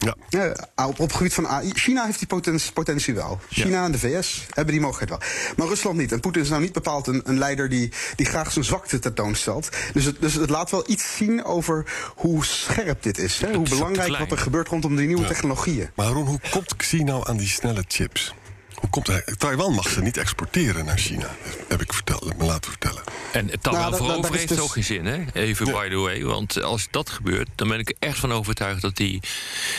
[0.00, 0.16] Ja.
[0.30, 1.70] Uh, op, op het gebied van AI.
[1.74, 3.40] China heeft die potentie, potentie wel.
[3.48, 3.84] China ja.
[3.84, 5.54] en de VS hebben die mogelijkheid wel.
[5.56, 6.12] Maar Rusland niet.
[6.12, 9.68] En Poetin is nou niet bepaald een, een leider die, die graag zijn zwakte tentoonstelt.
[9.92, 11.84] Dus het, dus het laat wel iets zien over
[12.14, 13.38] hoe scherp dit is.
[13.38, 13.54] Hè?
[13.54, 15.28] Hoe belangrijk wat er gebeurt rondom die nieuwe ja.
[15.28, 15.90] technologieën.
[15.94, 18.34] Maar Ron, hoe komt Xi nou aan die snelle chips?
[18.80, 19.24] Hoe komt hij?
[19.38, 21.30] Taiwan mag ze niet exporteren naar China,
[21.68, 23.02] heb ik verteld, me laten vertellen.
[23.32, 24.58] En Taiwan nou, voorover heeft dus...
[24.58, 25.24] ook geen zin, hè?
[25.32, 25.72] Even ja.
[25.72, 26.22] by the way.
[26.22, 28.80] Want als dat gebeurt, dan ben ik er echt van overtuigd...
[28.80, 29.22] dat die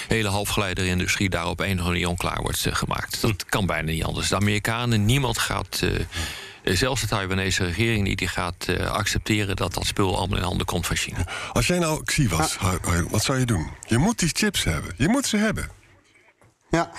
[0.07, 3.21] hele halfgeleiderindustrie daar op een of andere manier onklaar wordt uh, gemaakt.
[3.21, 3.49] Dat hm.
[3.49, 4.29] kan bijna niet anders.
[4.29, 5.81] De Amerikanen, niemand gaat...
[5.83, 5.99] Uh,
[6.63, 10.65] Zelfs de Taiwanese regering niet, die gaat uh, accepteren dat dat spul allemaal in handen
[10.65, 11.27] komt van China.
[11.53, 12.57] Als jij nou Xi was,
[13.09, 13.67] wat zou je doen?
[13.87, 14.93] Je moet die chips hebben.
[14.97, 15.69] Je moet ze hebben.
[16.71, 16.91] Ja,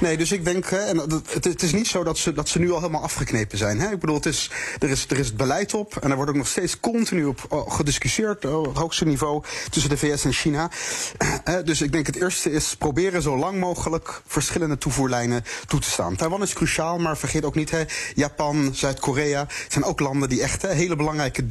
[0.00, 2.58] nee, dus ik denk, hè, en het, het, is niet zo dat ze, dat ze
[2.58, 3.80] nu al helemaal afgeknepen zijn.
[3.80, 3.92] Hè?
[3.92, 6.36] Ik bedoel, het is, er, is, er is het beleid op en er wordt ook
[6.36, 10.70] nog steeds continu op gediscussieerd op het hoogste niveau tussen de VS en China.
[11.64, 16.16] dus ik denk het eerste is proberen zo lang mogelijk verschillende toevoerlijnen toe te staan.
[16.16, 20.62] Taiwan is cruciaal, maar vergeet ook niet, hè, Japan, Zuid-Korea zijn ook landen die echt
[20.62, 21.44] hè, hele belangrijke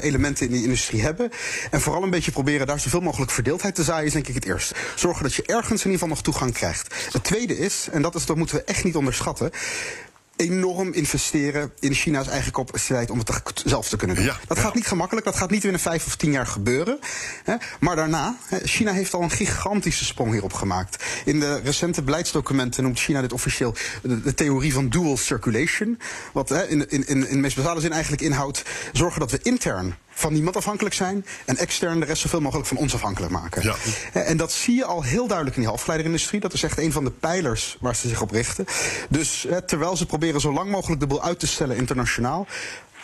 [0.00, 1.30] elementen in die industrie hebben.
[1.70, 4.44] En vooral een beetje proberen daar zoveel mogelijk verdeeldheid te zaaien is denk ik het
[4.44, 4.74] eerste.
[4.94, 6.94] Zorgen dat je ergens in ieder geval nog toegang krijgt.
[7.26, 9.50] Tweede is, en dat, is, dat moeten we echt niet onderschatten
[10.36, 14.24] enorm investeren in China's eigen capaciteit om het zelf te kunnen doen.
[14.24, 16.98] Ja, dat gaat niet gemakkelijk, dat gaat niet binnen vijf of tien jaar gebeuren.
[17.44, 17.54] Hè.
[17.80, 21.04] Maar daarna, China heeft al een gigantische sprong hierop gemaakt.
[21.24, 25.98] In de recente beleidsdocumenten noemt China dit officieel de, de theorie van dual circulation.
[26.32, 28.62] Wat hè, in, in, in, in de meest basale zin eigenlijk inhoudt
[28.92, 32.76] zorgen dat we intern van niemand afhankelijk zijn en extern de rest zoveel mogelijk van
[32.76, 33.62] ons afhankelijk maken.
[33.62, 33.74] Ja.
[34.12, 36.40] En dat zie je al heel duidelijk in die halfgeleiderindustrie.
[36.40, 38.66] Dat is echt een van de pijlers waar ze zich op richten.
[39.08, 42.46] Dus terwijl ze proberen zo lang mogelijk de boel uit te stellen internationaal,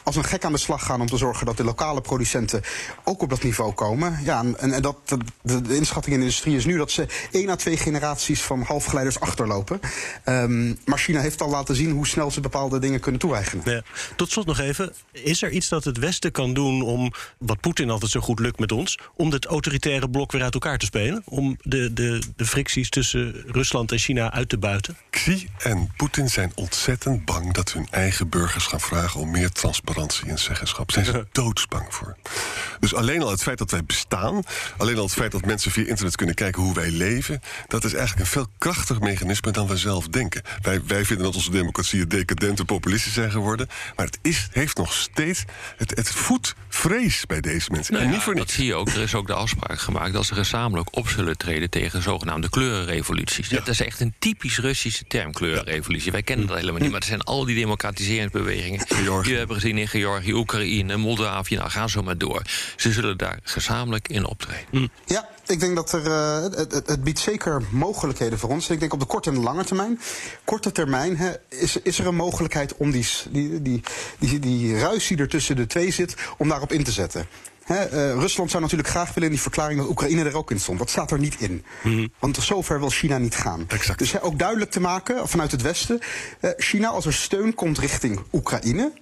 [0.02, 2.62] als een gek aan de slag gaan om te zorgen dat de lokale producenten
[3.04, 4.18] ook op dat niveau komen.
[4.24, 4.96] Ja, en, en dat,
[5.42, 8.62] de, de, inschatting in de industrie is nu dat ze één à twee generaties van
[8.62, 9.80] halfgeleiders achterlopen.
[10.24, 13.70] Um, maar China heeft al laten zien hoe snel ze bepaalde dingen kunnen toe-eigenen.
[13.70, 13.82] Ja.
[14.16, 14.92] Tot slot nog even.
[15.12, 18.58] Is er iets dat het Westen kan doen om, wat Poetin altijd zo goed lukt
[18.58, 21.22] met ons, om het autoritaire blok weer uit elkaar te spelen?
[21.24, 24.96] Om de, de, de fricties tussen Rusland en China uit te buiten?
[25.10, 29.91] Xi en Poetin zijn ontzettend bang dat hun eigen burgers gaan vragen om meer transparantie
[29.92, 30.90] transparantie en zeggenschap.
[30.90, 32.16] Zijn ze doodsbang voor.
[32.80, 34.42] Dus alleen al het feit dat wij bestaan,
[34.76, 37.94] alleen al het feit dat mensen via internet kunnen kijken hoe wij leven, dat is
[37.94, 40.42] eigenlijk een veel krachtiger mechanisme dan wij zelf denken.
[40.62, 44.92] Wij, wij vinden dat onze democratieën decadente populistisch zijn geworden, maar het is, heeft nog
[44.92, 45.44] steeds,
[45.76, 47.92] het, het voedt vrees bij deze mensen.
[47.92, 48.88] Nou en ja, niet voor dat zie je ook.
[48.88, 53.48] Er is ook de afspraak gemaakt dat ze gezamenlijk op zullen treden tegen zogenaamde kleurenrevoluties.
[53.48, 56.12] Dat is echt een typisch Russische term, kleurenrevolutie.
[56.12, 59.78] Wij kennen dat helemaal niet, maar er zijn al die democratiseringsbewegingen die we hebben gezien
[59.86, 61.56] Georgië, Oekraïne, Moldavië.
[61.56, 62.42] Nou, gaan zo maar door.
[62.76, 64.90] Ze zullen daar gezamenlijk in optreden.
[65.06, 68.70] Ja, ik denk dat er, uh, het, het, het, biedt zeker mogelijkheden voor ons.
[68.70, 70.00] Ik denk op de korte en de lange termijn.
[70.44, 73.82] Korte termijn hè, is, is er een mogelijkheid om die, die, die,
[74.18, 77.26] die, die ruis die er tussen de twee zit, om daarop in te zetten.
[77.64, 80.60] He, uh, Rusland zou natuurlijk graag willen in die verklaring dat Oekraïne er ook in
[80.60, 80.78] stond.
[80.78, 81.64] Dat staat er niet in.
[81.82, 82.12] Mm.
[82.18, 83.64] Want zover wil China niet gaan.
[83.68, 83.98] Exact.
[83.98, 86.00] Dus he, ook duidelijk te maken vanuit het Westen.
[86.40, 88.92] Uh, China, als er steun komt richting Oekraïne.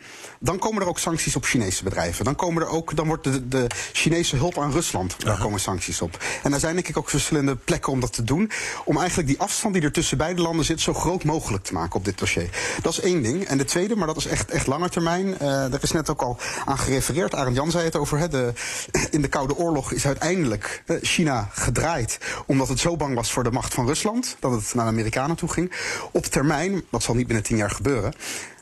[0.42, 2.24] Dan komen er ook sancties op Chinese bedrijven.
[2.24, 5.42] Dan, komen er ook, dan wordt de, de Chinese hulp aan Rusland, daar Aha.
[5.42, 6.24] komen sancties op.
[6.42, 8.50] En daar zijn denk ik ook verschillende plekken om dat te doen.
[8.84, 11.94] Om eigenlijk die afstand die er tussen beide landen zit zo groot mogelijk te maken
[11.94, 12.50] op dit dossier.
[12.82, 13.44] Dat is één ding.
[13.44, 15.26] En de tweede, maar dat is echt, echt lange termijn.
[15.26, 17.34] Uh, daar is net ook al aan gerefereerd.
[17.34, 18.18] Arend Jan zei het over.
[18.18, 18.52] Hè, de,
[19.10, 22.18] in de Koude Oorlog is uiteindelijk China gedraaid.
[22.46, 24.36] Omdat het zo bang was voor de macht van Rusland.
[24.40, 25.72] Dat het naar de Amerikanen toe ging.
[26.12, 28.12] Op termijn, dat zal niet binnen tien jaar gebeuren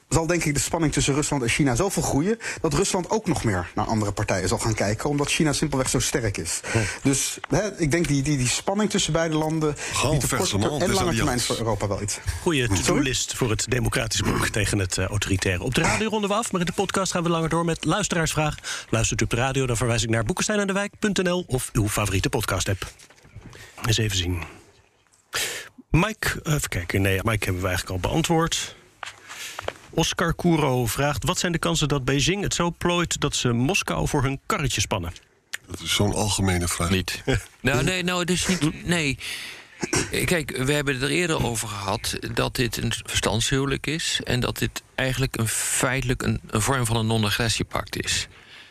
[0.09, 3.45] zal denk ik de spanning tussen Rusland en China zoveel groeien dat Rusland ook nog
[3.45, 6.61] meer naar andere partijen zal gaan kijken, omdat China simpelweg zo sterk is.
[6.75, 6.81] Ja.
[7.03, 9.77] Dus hè, ik denk die, die, die spanning tussen beide landen
[10.11, 12.19] biedt op korte en lange termijn voor Europa wel iets.
[12.43, 15.63] Goeie to-do-list voor het democratisch blok tegen het uh, autoritaire.
[15.63, 17.85] Op de radio ronden we af, maar in de podcast gaan we langer door met
[17.85, 18.55] luisteraarsvraag.
[18.91, 22.87] Luistert u op de radio, dan verwijs ik naar boekensteinendewijk.nl of uw favoriete podcast-app.
[23.87, 24.43] Eens even zien.
[25.91, 27.03] Mike, even kijken.
[27.03, 28.77] Nee, Mike hebben we eigenlijk al beantwoord.
[29.91, 34.09] Oscar Kouro vraagt: wat zijn de kansen dat Beijing het zo plooit dat ze Moskou
[34.09, 35.13] voor hun karretje spannen?
[35.67, 36.91] Dat is zo'n algemene vraag.
[36.91, 37.23] Niet.
[37.61, 38.87] nou, nee, nou, dus niet.
[38.87, 39.19] Nee.
[40.25, 44.21] Kijk, we hebben het er eerder over gehad dat dit een verstandshuwelijk is.
[44.25, 48.29] En dat dit eigenlijk een feitelijk een, een vorm van een non-agressiepact is.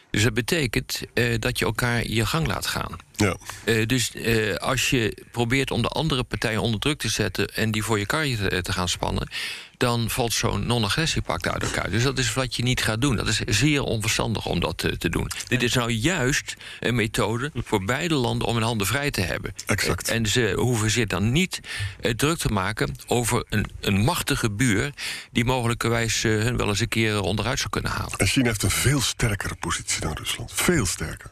[0.10, 2.96] Dus dat betekent uh, dat je elkaar je gang laat gaan.
[3.16, 3.38] Ja.
[3.66, 7.72] Uh, dus uh, als je probeert om de andere partijen onder druk te zetten en
[7.72, 9.30] die voor je kar te, te gaan spannen,
[9.78, 11.90] dan valt zo'n non-agressiepact uit elkaar.
[11.90, 13.16] Dus dat is wat je niet gaat doen.
[13.16, 15.30] Dat is zeer onverstandig om dat te, te doen.
[15.48, 19.54] Dit is nou juist een methode voor beide landen om hun handen vrij te hebben.
[19.66, 20.10] Exact.
[20.10, 21.60] En ze hoeven zich dan niet
[22.02, 24.92] uh, druk te maken over een, een machtige buur
[25.32, 28.18] die mogelijkerwijs uh, hun wel eens een keer onderuit zou kunnen halen.
[28.18, 30.52] En China heeft een veel sterkere positie dan Rusland.
[30.54, 31.32] Veel sterker.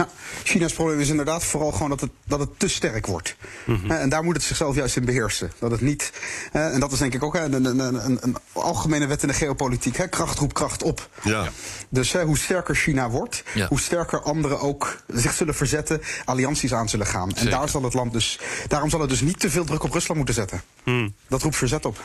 [0.00, 0.08] Ja,
[0.42, 3.36] China's probleem is inderdaad vooral gewoon dat het, dat het te sterk wordt.
[3.64, 3.90] Mm -hmm.
[3.90, 5.52] En daar moet het zichzelf juist in beheersen.
[5.58, 6.12] Dat het niet.
[6.52, 9.96] En dat is denk ik ook een, een, een, een algemene wet in de geopolitiek.
[9.96, 10.08] Hè?
[10.08, 11.08] Kracht roept kracht op.
[11.22, 11.48] Ja.
[11.88, 13.66] Dus hoe sterker China wordt, ja.
[13.66, 17.28] hoe sterker anderen ook zich zullen verzetten, allianties aan zullen gaan.
[17.28, 17.44] Zeker.
[17.44, 19.92] En daar zal het land dus, daarom zal het dus niet te veel druk op
[19.92, 20.62] Rusland moeten zetten.
[20.84, 21.14] Mm.
[21.28, 22.00] Dat roept verzet op.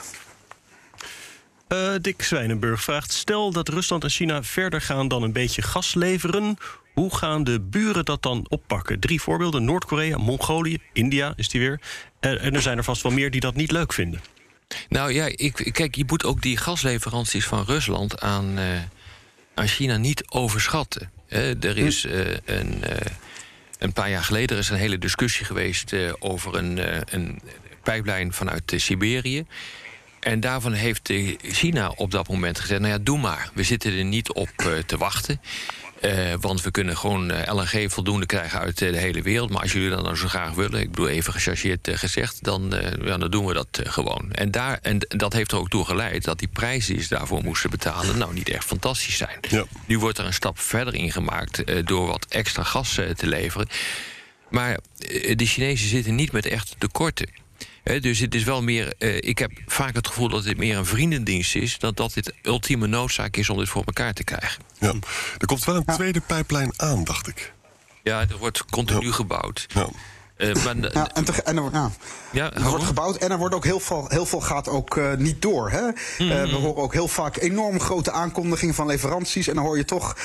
[1.76, 5.94] Uh, Dick Zwijnenburg vraagt: Stel dat Rusland en China verder gaan dan een beetje gas
[5.94, 6.58] leveren.
[6.94, 9.00] Hoe gaan de buren dat dan oppakken?
[9.00, 11.80] Drie voorbeelden: Noord-Korea, Mongolië, India is die weer.
[12.20, 14.22] En, en er zijn er vast wel meer die dat niet leuk vinden.
[14.90, 18.66] Nou ja, ik, kijk, je moet ook die gasleveranties van Rusland aan, uh,
[19.54, 21.12] aan China niet overschatten.
[21.30, 22.84] Er is uh, een,
[23.80, 26.80] een paar jaar geleden is een hele discussie geweest over een,
[27.16, 27.42] een
[27.84, 29.46] pijplijn vanuit Siberië.
[30.26, 33.50] En daarvan heeft China op dat moment gezegd: nou ja, doe maar.
[33.54, 34.50] We zitten er niet op
[34.86, 35.42] te wachten.
[36.02, 39.50] Uh, want we kunnen gewoon uh, LNG voldoende krijgen uit de hele wereld.
[39.50, 43.18] Maar als jullie dat nou zo graag willen, ik bedoel even gechargeerd gezegd, dan, ja,
[43.18, 44.32] dan doen we dat gewoon.
[44.32, 47.44] En, daar, en dat heeft er ook toe geleid dat die prijzen die ze daarvoor
[47.44, 49.40] moesten betalen, nou niet echt fantastisch zijn.
[49.50, 49.66] Ja.
[49.86, 53.68] Nu wordt er een stap verder in gemaakt door wat extra gas te leveren.
[54.50, 54.80] Maar
[55.36, 57.45] de Chinezen zitten niet met echte tekorten.
[57.86, 58.94] He, dus het is wel meer.
[59.00, 61.80] Uh, ik heb vaak het gevoel dat dit meer een vriendendienst is.
[61.80, 64.64] dan dat dit ultieme noodzaak is om dit voor elkaar te krijgen.
[64.80, 64.94] Ja,
[65.38, 65.94] er komt wel een ja.
[65.94, 67.54] tweede pijplijn aan, dacht ik.
[68.04, 69.12] Ja, er wordt continu ja.
[69.12, 69.66] gebouwd.
[69.68, 69.88] Ja.
[70.38, 71.92] Uh, maar, ja, en, te, en er, ja.
[72.32, 75.14] Ja, er wordt gebouwd en er wordt ook heel veel, heel veel gaat ook uh,
[75.14, 75.72] niet door.
[75.72, 75.82] Hè?
[75.82, 79.48] Mm uh, we horen ook heel vaak enorm grote aankondigingen van leveranties.
[79.48, 80.16] En dan hoor je toch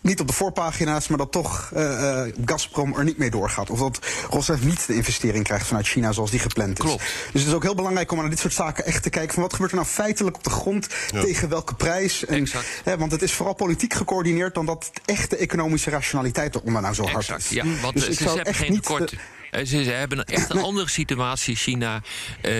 [0.00, 3.70] niet op de voorpagina's, maar dat toch uh, Gazprom er niet mee doorgaat.
[3.70, 3.98] Of dat
[4.30, 6.84] Rosneft niet de investering krijgt vanuit China zoals die gepland is.
[6.84, 7.02] Klopt.
[7.32, 9.42] Dus het is ook heel belangrijk om naar dit soort zaken echt te kijken van
[9.42, 11.20] wat gebeurt er nou feitelijk op de grond, Ja.
[11.20, 12.24] tegen welke prijs.
[12.24, 12.66] En, Exact.
[12.84, 17.06] hè, want het is vooral politiek gecoördineerd dan dat echte economische rationaliteit eronder nou zo
[17.06, 17.48] hard is.
[17.48, 17.64] ja.
[17.82, 19.14] Want Dus eh, ze hebben geen tekort.
[19.50, 22.02] Ze, ze hebben echt een andere situatie, China,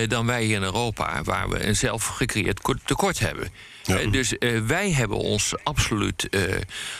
[0.09, 3.49] dan wij hier in Europa, waar we een zelfgecreëerd ko- tekort hebben.
[3.83, 3.99] Ja.
[3.99, 6.43] Eh, dus eh, wij hebben ons absoluut eh,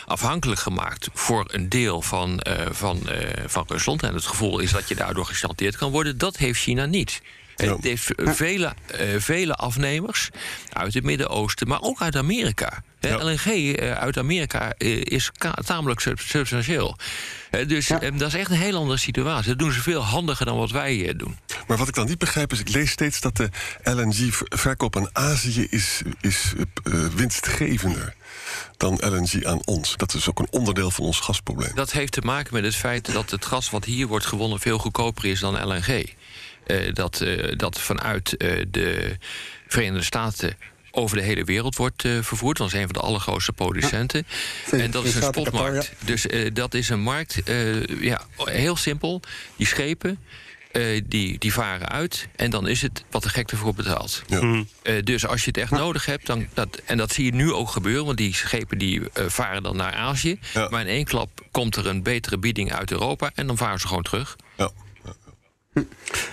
[0.05, 2.41] afhankelijk gemaakt voor een deel van,
[2.71, 3.09] van,
[3.45, 4.03] van Rusland.
[4.03, 6.17] En het gevoel is dat je daardoor gechanteerd kan worden.
[6.17, 7.21] Dat heeft China niet.
[7.55, 7.75] Ja.
[7.75, 8.73] Het heeft vele,
[9.17, 10.29] vele afnemers
[10.73, 12.83] uit het Midden-Oosten, maar ook uit Amerika.
[13.09, 13.23] Ja.
[13.23, 15.31] LNG eh, uit Amerika eh, is
[15.65, 16.97] tamelijk sub- substantieel.
[17.67, 18.01] Dus Ja.
[18.01, 19.47] eh, dat is echt een heel andere situatie.
[19.49, 21.37] Dat doen ze veel handiger dan wat wij doen.
[21.67, 23.49] Maar wat ik dan niet begrijp is, ik lees steeds dat de
[23.83, 26.53] LNG-verkoop aan Azië is, is
[27.15, 28.13] winstgevender
[28.77, 29.97] dan LNG aan ons.
[29.97, 31.75] Dat is ook een onderdeel van ons gasprobleem.
[31.75, 34.77] Dat heeft te maken met het feit dat het gas wat hier wordt gewonnen veel
[34.77, 36.13] goedkoper is dan LNG.
[36.93, 38.29] Dat, dat vanuit
[38.71, 39.17] de
[39.67, 40.57] Verenigde Staten
[40.91, 42.57] over de hele wereld wordt eh, vervoerd.
[42.57, 44.27] Dat is een van de allergrootste producenten.
[44.71, 45.91] en dat is een spotmarkt.
[46.05, 49.21] Dus eh, dat is een markt, eh, ja, heel simpel.
[49.55, 50.19] Die schepen,
[50.71, 52.27] eh, die, die varen uit.
[52.35, 54.21] En dan is het wat de gek ervoor betaalt.
[54.27, 54.63] Ja.
[54.83, 57.53] Eh, dus als je het echt nodig hebt, dan, dat, en dat zie je nu
[57.53, 60.39] ook gebeuren, want die schepen die eh, varen dan naar Azië.
[60.53, 60.67] Ja.
[60.69, 63.87] Maar in één klap komt er een betere bieding uit Europa en dan varen ze
[63.87, 64.35] gewoon terug.
[65.73, 65.83] Ja.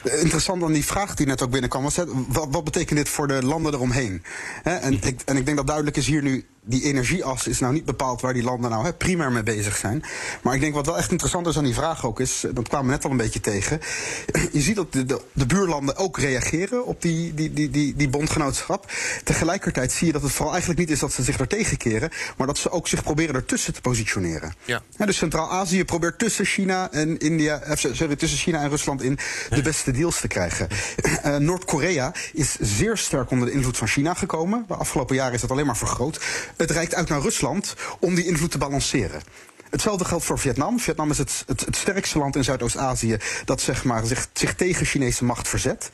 [0.02, 1.96] Interessant aan die vraag die net ook binnenkwam was:
[2.28, 4.22] wat, wat betekent dit voor de landen eromheen?
[4.62, 6.46] En, ik, en ik denk dat duidelijk is hier nu.
[6.68, 10.04] Die energieas is nou niet bepaald waar die landen nou hè, primair mee bezig zijn.
[10.42, 12.86] Maar ik denk wat wel echt interessant is aan die vraag ook is, dat kwamen
[12.86, 13.80] we net al een beetje tegen.
[14.52, 18.08] Je ziet dat de, de, de buurlanden ook reageren op die, die, die, die, die
[18.08, 18.92] bondgenootschap.
[19.24, 22.46] Tegelijkertijd zie je dat het vooral eigenlijk niet is dat ze zich er tegenkeren, maar
[22.46, 24.54] dat ze ook zich proberen ertussen te positioneren.
[24.64, 24.82] Ja.
[24.96, 29.18] Ja, dus Centraal-Azië probeert tussen China en India, eh, sorry, tussen China en Rusland in
[29.50, 30.68] de beste deals te krijgen.
[31.18, 34.64] Eh, Noord-Korea is zeer sterk onder de invloed van China gekomen.
[34.68, 36.20] De afgelopen jaren is dat alleen maar vergroot.
[36.58, 39.22] Het reikt uit naar Rusland om die invloed te balanceren.
[39.70, 40.80] Hetzelfde geldt voor Vietnam.
[40.80, 44.86] Vietnam is het, het, het sterkste land in Zuidoost-Azië dat zeg maar, zich, zich tegen
[44.86, 45.90] Chinese macht verzet.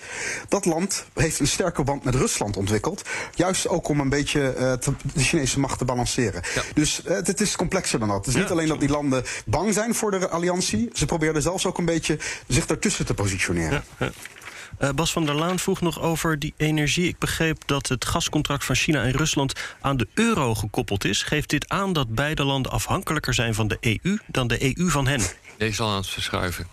[0.48, 3.02] Dat land heeft een sterke band met Rusland ontwikkeld.
[3.34, 6.42] Juist ook om een beetje uh, te, de Chinese macht te balanceren.
[6.54, 6.62] Ja.
[6.74, 8.16] Dus uh, het is complexer dan dat.
[8.26, 10.90] Het is niet alleen dat die landen bang zijn voor de alliantie.
[10.92, 13.84] Ze probeerden zelfs ook een beetje zich daartussen te positioneren.
[13.98, 14.10] Ja,
[14.80, 17.08] uh, Bas van der Laan vroeg nog over die energie.
[17.08, 21.22] Ik begreep dat het gascontract van China en Rusland aan de euro gekoppeld is.
[21.22, 25.06] Geeft dit aan dat beide landen afhankelijker zijn van de EU dan de EU van
[25.06, 25.20] hen?
[25.58, 26.66] Deze al aan het verschuiven.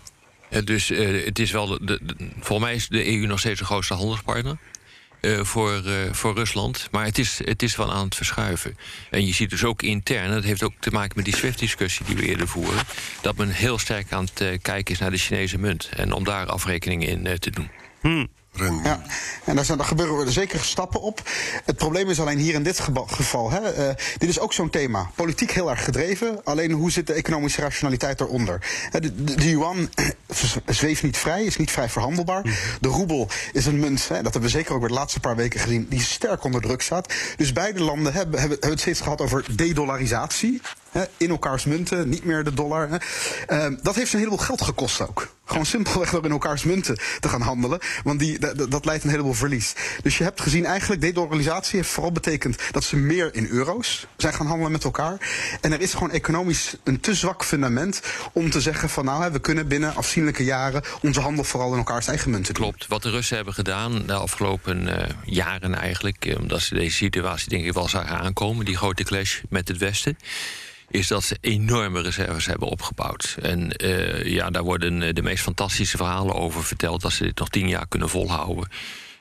[0.50, 2.00] Uh, dus uh, het is wel de,
[2.40, 4.56] volgens mij is de EU nog steeds de grootste handelspartner.
[5.42, 6.88] Voor, voor Rusland.
[6.90, 8.76] Maar het is, het is wel aan het verschuiven.
[9.10, 12.16] En je ziet dus ook intern, dat heeft ook te maken met die SWIFT-discussie die
[12.16, 12.84] we eerder voeren,
[13.20, 15.88] dat men heel sterk aan het kijken is naar de Chinese munt.
[15.96, 17.70] En om daar afrekeningen in te doen.
[18.02, 18.28] Hmm.
[18.84, 19.02] Ja,
[19.44, 21.22] en daar, zijn, daar gebeuren er zeker stappen op.
[21.64, 23.50] Het probleem is alleen hier in dit geval.
[23.50, 25.10] Hè, uh, dit is ook zo'n thema.
[25.14, 26.44] Politiek heel erg gedreven.
[26.44, 28.66] Alleen hoe zit de economische rationaliteit eronder?
[28.90, 29.88] De, de, de yuan
[30.66, 32.42] zweeft niet vrij, is niet vrij verhandelbaar.
[32.80, 35.36] De roebel is een munt, hè, dat hebben we zeker ook weer de laatste paar
[35.36, 37.14] weken gezien, die sterk onder druk staat.
[37.36, 40.60] Dus beide landen hebben, hebben, hebben het steeds gehad over de-dollarisatie.
[41.16, 42.88] In elkaars munten, niet meer de dollar.
[43.48, 45.28] Uh, dat heeft een heleboel geld gekost ook.
[45.44, 47.78] Gewoon simpelweg door in elkaars munten te gaan handelen.
[48.04, 49.74] Want die, dat, leidt een heleboel verlies.
[50.02, 54.34] Dus je hebt gezien eigenlijk, de-dollarisatie heeft vooral betekend dat ze meer in euro's zijn
[54.34, 55.16] gaan handelen met elkaar.
[55.60, 58.02] En er is gewoon economisch een te zwak fundament
[58.32, 62.06] om te zeggen van nou, we kunnen binnen afzienlijke jaren onze handel vooral in elkaars
[62.06, 62.54] eigen munten.
[62.54, 62.86] Klopt.
[62.86, 67.64] Wat de Russen hebben gedaan de afgelopen uh, jaren eigenlijk, omdat ze deze situatie denk
[67.64, 70.16] ik wel zagen aankomen, die grote clash met het Westen
[70.92, 73.36] is dat ze enorme reserves hebben opgebouwd.
[73.42, 77.00] En uh, ja, daar worden de meest fantastische verhalen over verteld...
[77.00, 78.68] dat ze dit nog tien jaar kunnen volhouden.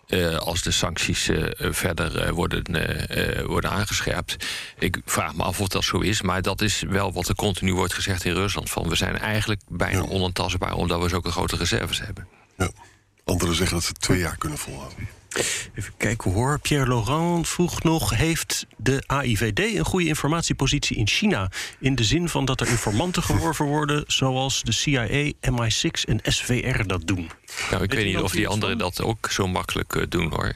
[0.08, 2.64] Uh, als de sancties uh, verder worden,
[3.48, 4.36] worden aangescherpt.
[4.80, 7.74] Ik vraag me af of dat zo is, maar dat is wel wat er continu
[7.74, 8.70] wordt gezegd in Rusland.
[8.70, 10.08] Van we zijn eigenlijk bijna ja.
[10.08, 12.28] onontastbaar omdat we zulke grote reserves hebben.
[12.58, 12.72] Ja.
[13.24, 15.08] Anderen zeggen dat ze twee jaar kunnen volhouden.
[15.76, 16.60] Even kijken hoor.
[16.60, 21.52] Pierre Laurent vroeg nog: Heeft de AIVD een goede informatiepositie in China?
[21.80, 26.84] In de zin van dat er informanten geworven worden, zoals de CIA, MI6 en SVR
[26.84, 27.30] dat doen.
[27.72, 30.54] Nou, ik weet, weet niet of die anderen dat ook zo makkelijk uh, doen hoor.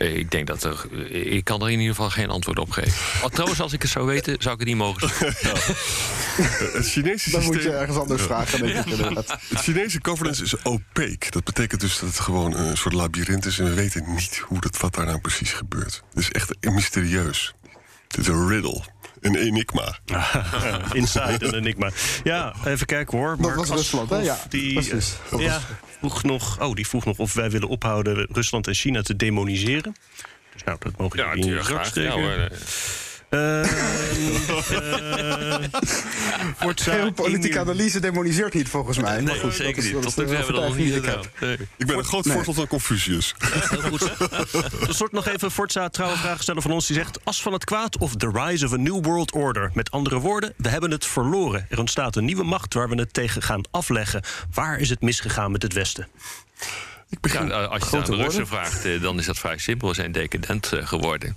[0.00, 0.86] Ik denk dat er.
[1.14, 2.92] Ik kan er in ieder geval geen antwoord op geven.
[3.24, 5.48] Oh, trouwens, als ik het zou weten, zou ik het niet mogen zeggen.
[5.48, 5.54] Ja.
[6.78, 7.44] Het Chinese Dan systeem...
[7.44, 8.60] moet je ergens anders vragen.
[8.60, 9.16] Denk ik,
[9.48, 11.30] Het Chinese governance is opaque.
[11.30, 13.58] Dat betekent dus dat het gewoon een soort labyrint is.
[13.58, 16.02] En we weten niet hoe dat, wat daar nou precies gebeurt.
[16.14, 17.54] Het is echt mysterieus.
[18.08, 18.82] Het is een riddle.
[19.20, 19.98] Een enigma.
[20.92, 21.90] Inside een enigma.
[22.24, 23.36] Ja, even kijken hoor.
[23.40, 24.18] Dat was Rusland, hè?
[24.18, 25.12] Ja, die, precies.
[25.30, 25.62] Dat ja, was-
[26.00, 29.94] vroeg nog, oh, die vroeg nog of wij willen ophouden Rusland en China te demoniseren.
[30.52, 32.50] Dus nou, dat mogen jullie in je zak steken.
[36.56, 39.12] Forza Geopolitieke Inu- analyse demoniseert niet volgens mij.
[39.12, 40.02] Maar Nee, goed, zeker dat is- niet.
[40.02, 41.24] Tot nu hebben we dat nog niet overtuiging die ik gedaan.
[41.48, 41.58] heb.
[41.58, 41.68] Nee.
[41.76, 42.34] Ik ben een groot Nee.
[42.34, 43.34] voorbeeld van Confucius.
[43.38, 44.10] Heel goed.
[44.88, 47.18] Een soort nog even Forza trouwe vraagsteller van ons die zegt...
[47.24, 49.70] as van het kwaad of the rise of a new world order.
[49.74, 51.66] Met andere woorden, we hebben het verloren.
[51.68, 54.22] Er ontstaat een nieuwe macht waar we het tegen gaan afleggen.
[54.54, 56.08] Waar is het misgegaan met het Westen?
[57.10, 57.46] Ik begin...
[57.46, 59.88] Ja, als je het aan de Russen vraagt, eh, dan is dat vrij simpel.
[59.88, 61.36] We zijn decadent eh, geworden.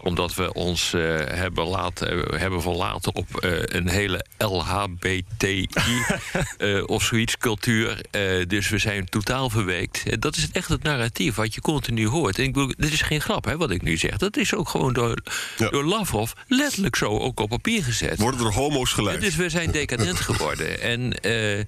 [0.00, 5.66] Omdat we ons eh, hebben, laten, eh, hebben verlaten op eh, een hele LHBTI
[6.58, 8.00] eh, of zoiets cultuur.
[8.10, 10.02] Eh, dus we zijn totaal verweekt.
[10.06, 12.38] Eh, dat is echt het narratief wat je continu hoort.
[12.38, 14.16] En ik bedoel, dit is geen grap hè, wat ik nu zeg.
[14.16, 15.16] Dat is ook gewoon door,
[15.56, 15.68] Ja.
[15.68, 18.18] door Lavrov letterlijk zo ook op papier gezet.
[18.18, 19.20] Worden er homo's gelijk?
[19.20, 20.80] Dus we zijn decadent geworden.
[20.80, 21.64] En eh,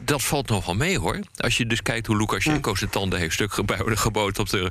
[0.00, 1.18] dat valt nogal mee hoor.
[1.36, 4.70] Als je dus kijkt hoe Lukashenko zijn tanden heeft stuk gebo- geboten op de,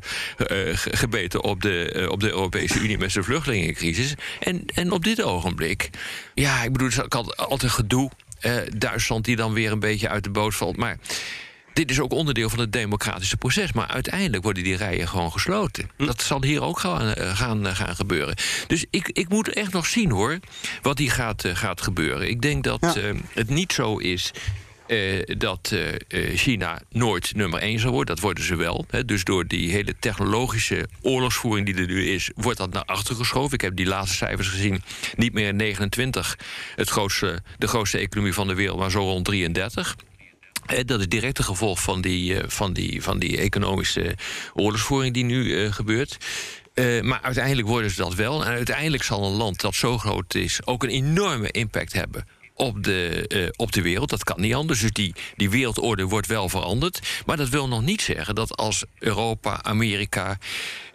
[0.75, 4.13] ge- gebeten op de, eh, op de Europese Unie met zijn vluchtelingencrisis.
[4.39, 5.89] En, en op dit ogenblik,
[6.33, 8.11] ja, ik bedoel, het is altijd, gedoe.
[8.39, 10.77] Eh, Duitsland die dan weer een beetje uit de boot valt.
[10.77, 10.97] Maar
[11.73, 13.71] dit is ook onderdeel van het democratische proces.
[13.73, 15.89] Maar uiteindelijk worden die rijen gewoon gesloten.
[15.97, 18.35] Dat zal hier ook gaan, gaan, gaan gebeuren.
[18.67, 20.39] Dus ik, ik moet echt nog zien hoor.
[20.81, 22.29] Wat hier gaat, gaat gebeuren.
[22.29, 23.13] Ik denk dat Ja.
[23.33, 24.31] het niet zo is.
[24.91, 28.15] Eh, dat eh, eh, China nooit nummer één zal worden.
[28.15, 28.85] Dat worden ze wel.
[28.89, 29.05] Hè.
[29.05, 33.53] Dus door die hele technologische oorlogsvoering die er nu is, wordt dat naar achter geschoven.
[33.53, 34.83] Ik heb die laatste cijfers gezien.
[35.15, 36.37] Niet meer 29,
[36.75, 39.95] het grootste, de grootste economie van de wereld, maar zo rond 33.
[40.65, 44.15] Eh, Dat is direct een gevolg van die, van die, van die economische
[44.53, 46.17] oorlogsvoering die nu gebeurt.
[47.01, 48.45] Maar uiteindelijk worden ze dat wel.
[48.45, 52.25] En uiteindelijk zal een land dat zo groot is ook een enorme impact hebben
[52.61, 54.09] op de, eh, op de wereld.
[54.09, 54.79] Dat kan niet anders.
[54.79, 56.99] Dus die, die wereldorde wordt wel veranderd.
[57.25, 60.37] Maar dat wil nog niet zeggen dat als Europa, Amerika.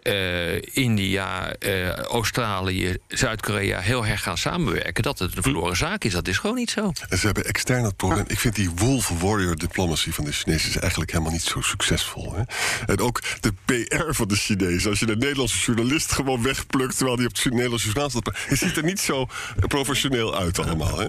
[0.07, 6.11] Eh, India, eh, Australië, Zuid-Korea heel erg gaan samenwerken, dat het een verloren zaak is.
[6.11, 6.91] Dat is gewoon niet zo.
[7.09, 8.25] En ze hebben extern het probleem.
[8.27, 12.35] Ik vind die wolf warrior diplomacy van de Chinezen is eigenlijk helemaal niet zo succesvol.
[12.35, 12.41] Hè?
[12.85, 14.89] En ook de PR van de Chinezen.
[14.89, 18.35] Als je de Nederlandse journalist gewoon wegplukt terwijl die op het Nederlandse journaal staat.
[18.47, 19.27] Het ziet er niet zo
[19.67, 20.99] professioneel uit allemaal.
[20.99, 21.07] Hè?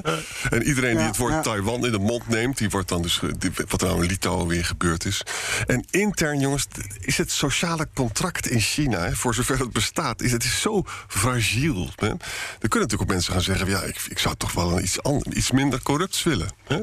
[0.51, 1.43] En iedereen die het woord.
[1.43, 3.21] Taiwan in de mond neemt, die wordt dan dus.
[3.39, 5.23] die- wat er nou in Litouwen weer gebeurd is.
[5.67, 6.67] En intern, jongens,
[7.01, 11.89] is het sociale contract in China, voor zover het bestaat, is het is zo fragiel.
[11.97, 12.07] Hè?
[12.07, 12.19] Er kunnen
[12.59, 14.99] natuurlijk ook mensen gaan zeggen: ja, ik, ik zou toch wel iets,
[15.31, 16.49] iets minder corrupts willen.
[16.65, 16.81] Hè?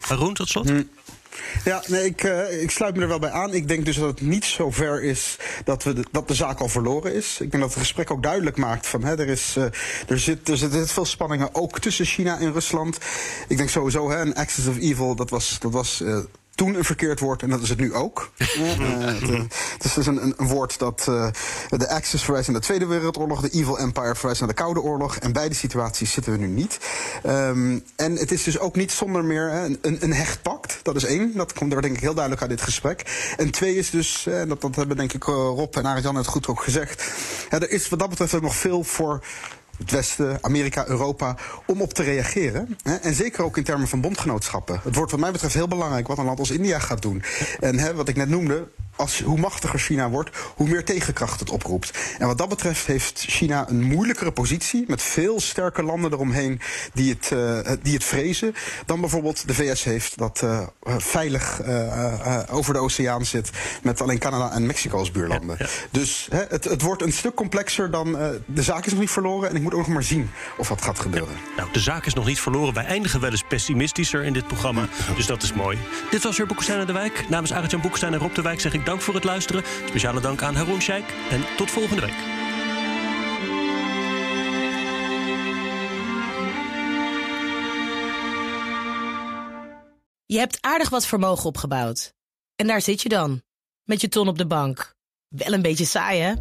[0.00, 0.72] Haroon, tot slot.
[1.64, 3.54] Ja, nee, ik, eh, ik sluit me er wel bij aan.
[3.54, 6.60] Ik denk dus dat het niet zo ver is dat, we de, dat de zaak
[6.60, 7.40] al verloren is.
[7.40, 9.64] Ik denk dat het gesprek ook duidelijk maakt van hè, er, is, eh,
[10.08, 12.98] er, zit, er zitten veel spanningen ook tussen China en Rusland.
[13.48, 15.58] Ik denk sowieso, hè, een axis of evil, dat was.
[15.60, 16.18] Dat was eh,
[16.54, 18.30] toen een verkeerd woord en dat is het nu ook.
[18.64, 19.40] Eh, het, eh,
[19.72, 21.28] het is dus een, een, een woord dat eh,
[21.68, 25.16] de Axis verwijst naar de Tweede Wereldoorlog, de Evil Empire verwijst naar de Koude Oorlog.
[25.16, 26.78] En beide situaties zitten we nu niet.
[27.22, 30.78] Ehm, en het is dus ook niet zonder meer hè, een, een hecht pact.
[30.82, 31.36] Dat is één.
[31.36, 33.32] Dat komt er denk ik heel duidelijk uit dit gesprek.
[33.36, 36.46] En twee is dus, eh, dat, dat hebben denk ik Rob en Arjan het goed
[36.46, 37.04] ook gezegd.
[37.50, 39.24] Er is wat dat betreft ook nog veel voor
[39.78, 42.76] het Westen, Amerika, Europa, om op te reageren.
[42.82, 42.94] Hè?
[42.94, 44.80] En zeker ook in termen van bondgenootschappen.
[44.84, 47.22] Het wordt wat mij betreft heel belangrijk wat een land als India gaat doen.
[47.60, 51.50] En hè, wat ik net noemde, als, hoe machtiger China wordt, hoe meer tegenkracht het
[51.50, 51.98] oproept.
[52.18, 54.84] En wat dat betreft heeft China een moeilijkere positie...
[54.86, 56.60] met veel sterke landen eromheen
[56.92, 58.54] die het, eh, die het vrezen...
[58.86, 63.50] dan bijvoorbeeld de VS heeft, dat eh, eh, veilig eh, eh, over de oceaan zit...
[63.82, 65.56] met alleen Canada en Mexico als buurlanden.
[65.90, 68.18] Dus hè, het, het wordt een stuk complexer dan...
[68.18, 70.68] eh, de zaak is nog niet verloren en ik moet ook nog maar zien of
[70.68, 71.34] dat gaat gebeuren.
[71.56, 72.74] Nou, de zaak is nog niet verloren.
[72.74, 74.88] Wij eindigen wel eens pessimistischer in dit programma.
[75.16, 75.78] Dus dat is mooi.
[76.10, 77.24] Dit was weer Boekenstein en de Wijk.
[77.28, 79.62] Namens Arjan Boekenstein en Rob de Wijk zeg ik dank voor het luisteren.
[79.86, 81.08] Speciale dank aan Haroon Sheikh.
[81.30, 82.34] En tot volgende week.
[90.26, 92.12] Je hebt aardig wat vermogen opgebouwd.
[92.56, 93.42] En daar zit je dan,
[93.84, 94.94] met je ton op de bank.
[95.28, 96.32] Wel een beetje saai, hè?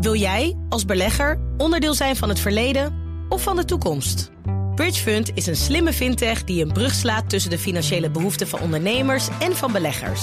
[0.00, 4.30] Wil jij, als belegger, onderdeel zijn van het verleden of van de toekomst?
[4.74, 9.28] Bridgefund is een slimme fintech die een brug slaat tussen de financiële behoeften van ondernemers
[9.40, 10.22] en van beleggers.